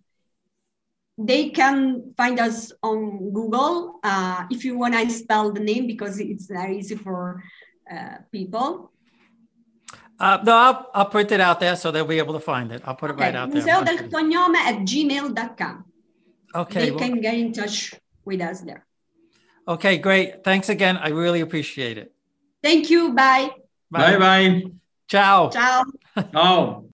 They 1.20 1.50
can 1.50 2.14
find 2.18 2.40
us 2.40 2.72
on 2.82 3.32
Google 3.32 4.00
uh, 4.04 4.46
if 4.50 4.66
you 4.66 4.80
want 4.80 4.96
to 4.96 5.08
spell 5.12 5.52
the 5.52 5.60
name 5.60 5.86
because 5.86 6.20
it's 6.20 6.48
very 6.48 6.80
easy 6.80 6.96
for 6.96 7.44
uh, 7.86 8.18
people. 8.32 8.92
Uh, 10.20 10.40
no, 10.44 10.56
I'll, 10.56 10.90
I'll 10.96 11.06
print 11.06 11.32
it 11.32 11.40
out 11.40 11.60
there 11.60 11.76
so 11.76 11.92
they'll 11.92 12.06
be 12.06 12.18
able 12.18 12.34
to 12.34 12.40
find 12.40 12.72
it. 12.72 12.82
I'll 12.86 12.96
put 12.96 13.12
it 13.12 13.14
okay. 13.14 13.26
right 13.26 13.36
out 13.36 13.52
there. 13.52 13.64
Museo 13.64 13.84
del 13.84 14.10
cognome 14.10 14.56
at 14.56 14.80
gmail.com. 14.80 15.86
Okay. 16.56 16.86
They 16.86 16.92
well, 16.92 17.00
can 17.00 17.22
get 17.22 17.36
in 17.36 17.54
touch 17.54 17.94
with 18.26 18.42
us 18.42 18.62
there. 18.62 18.88
Okay, 19.68 19.98
great. 19.98 20.44
Thanks 20.44 20.70
again. 20.70 20.98
I 20.98 21.10
really 21.10 21.42
appreciate 21.42 21.98
it. 21.98 22.14
Thank 22.64 22.90
you. 22.90 23.14
Bye. 23.14 23.52
Bye 23.90 24.18
bye. 24.18 24.64
Ciao. 25.08 25.50
Ciao. 25.50 25.84
Ciao. 26.32 26.86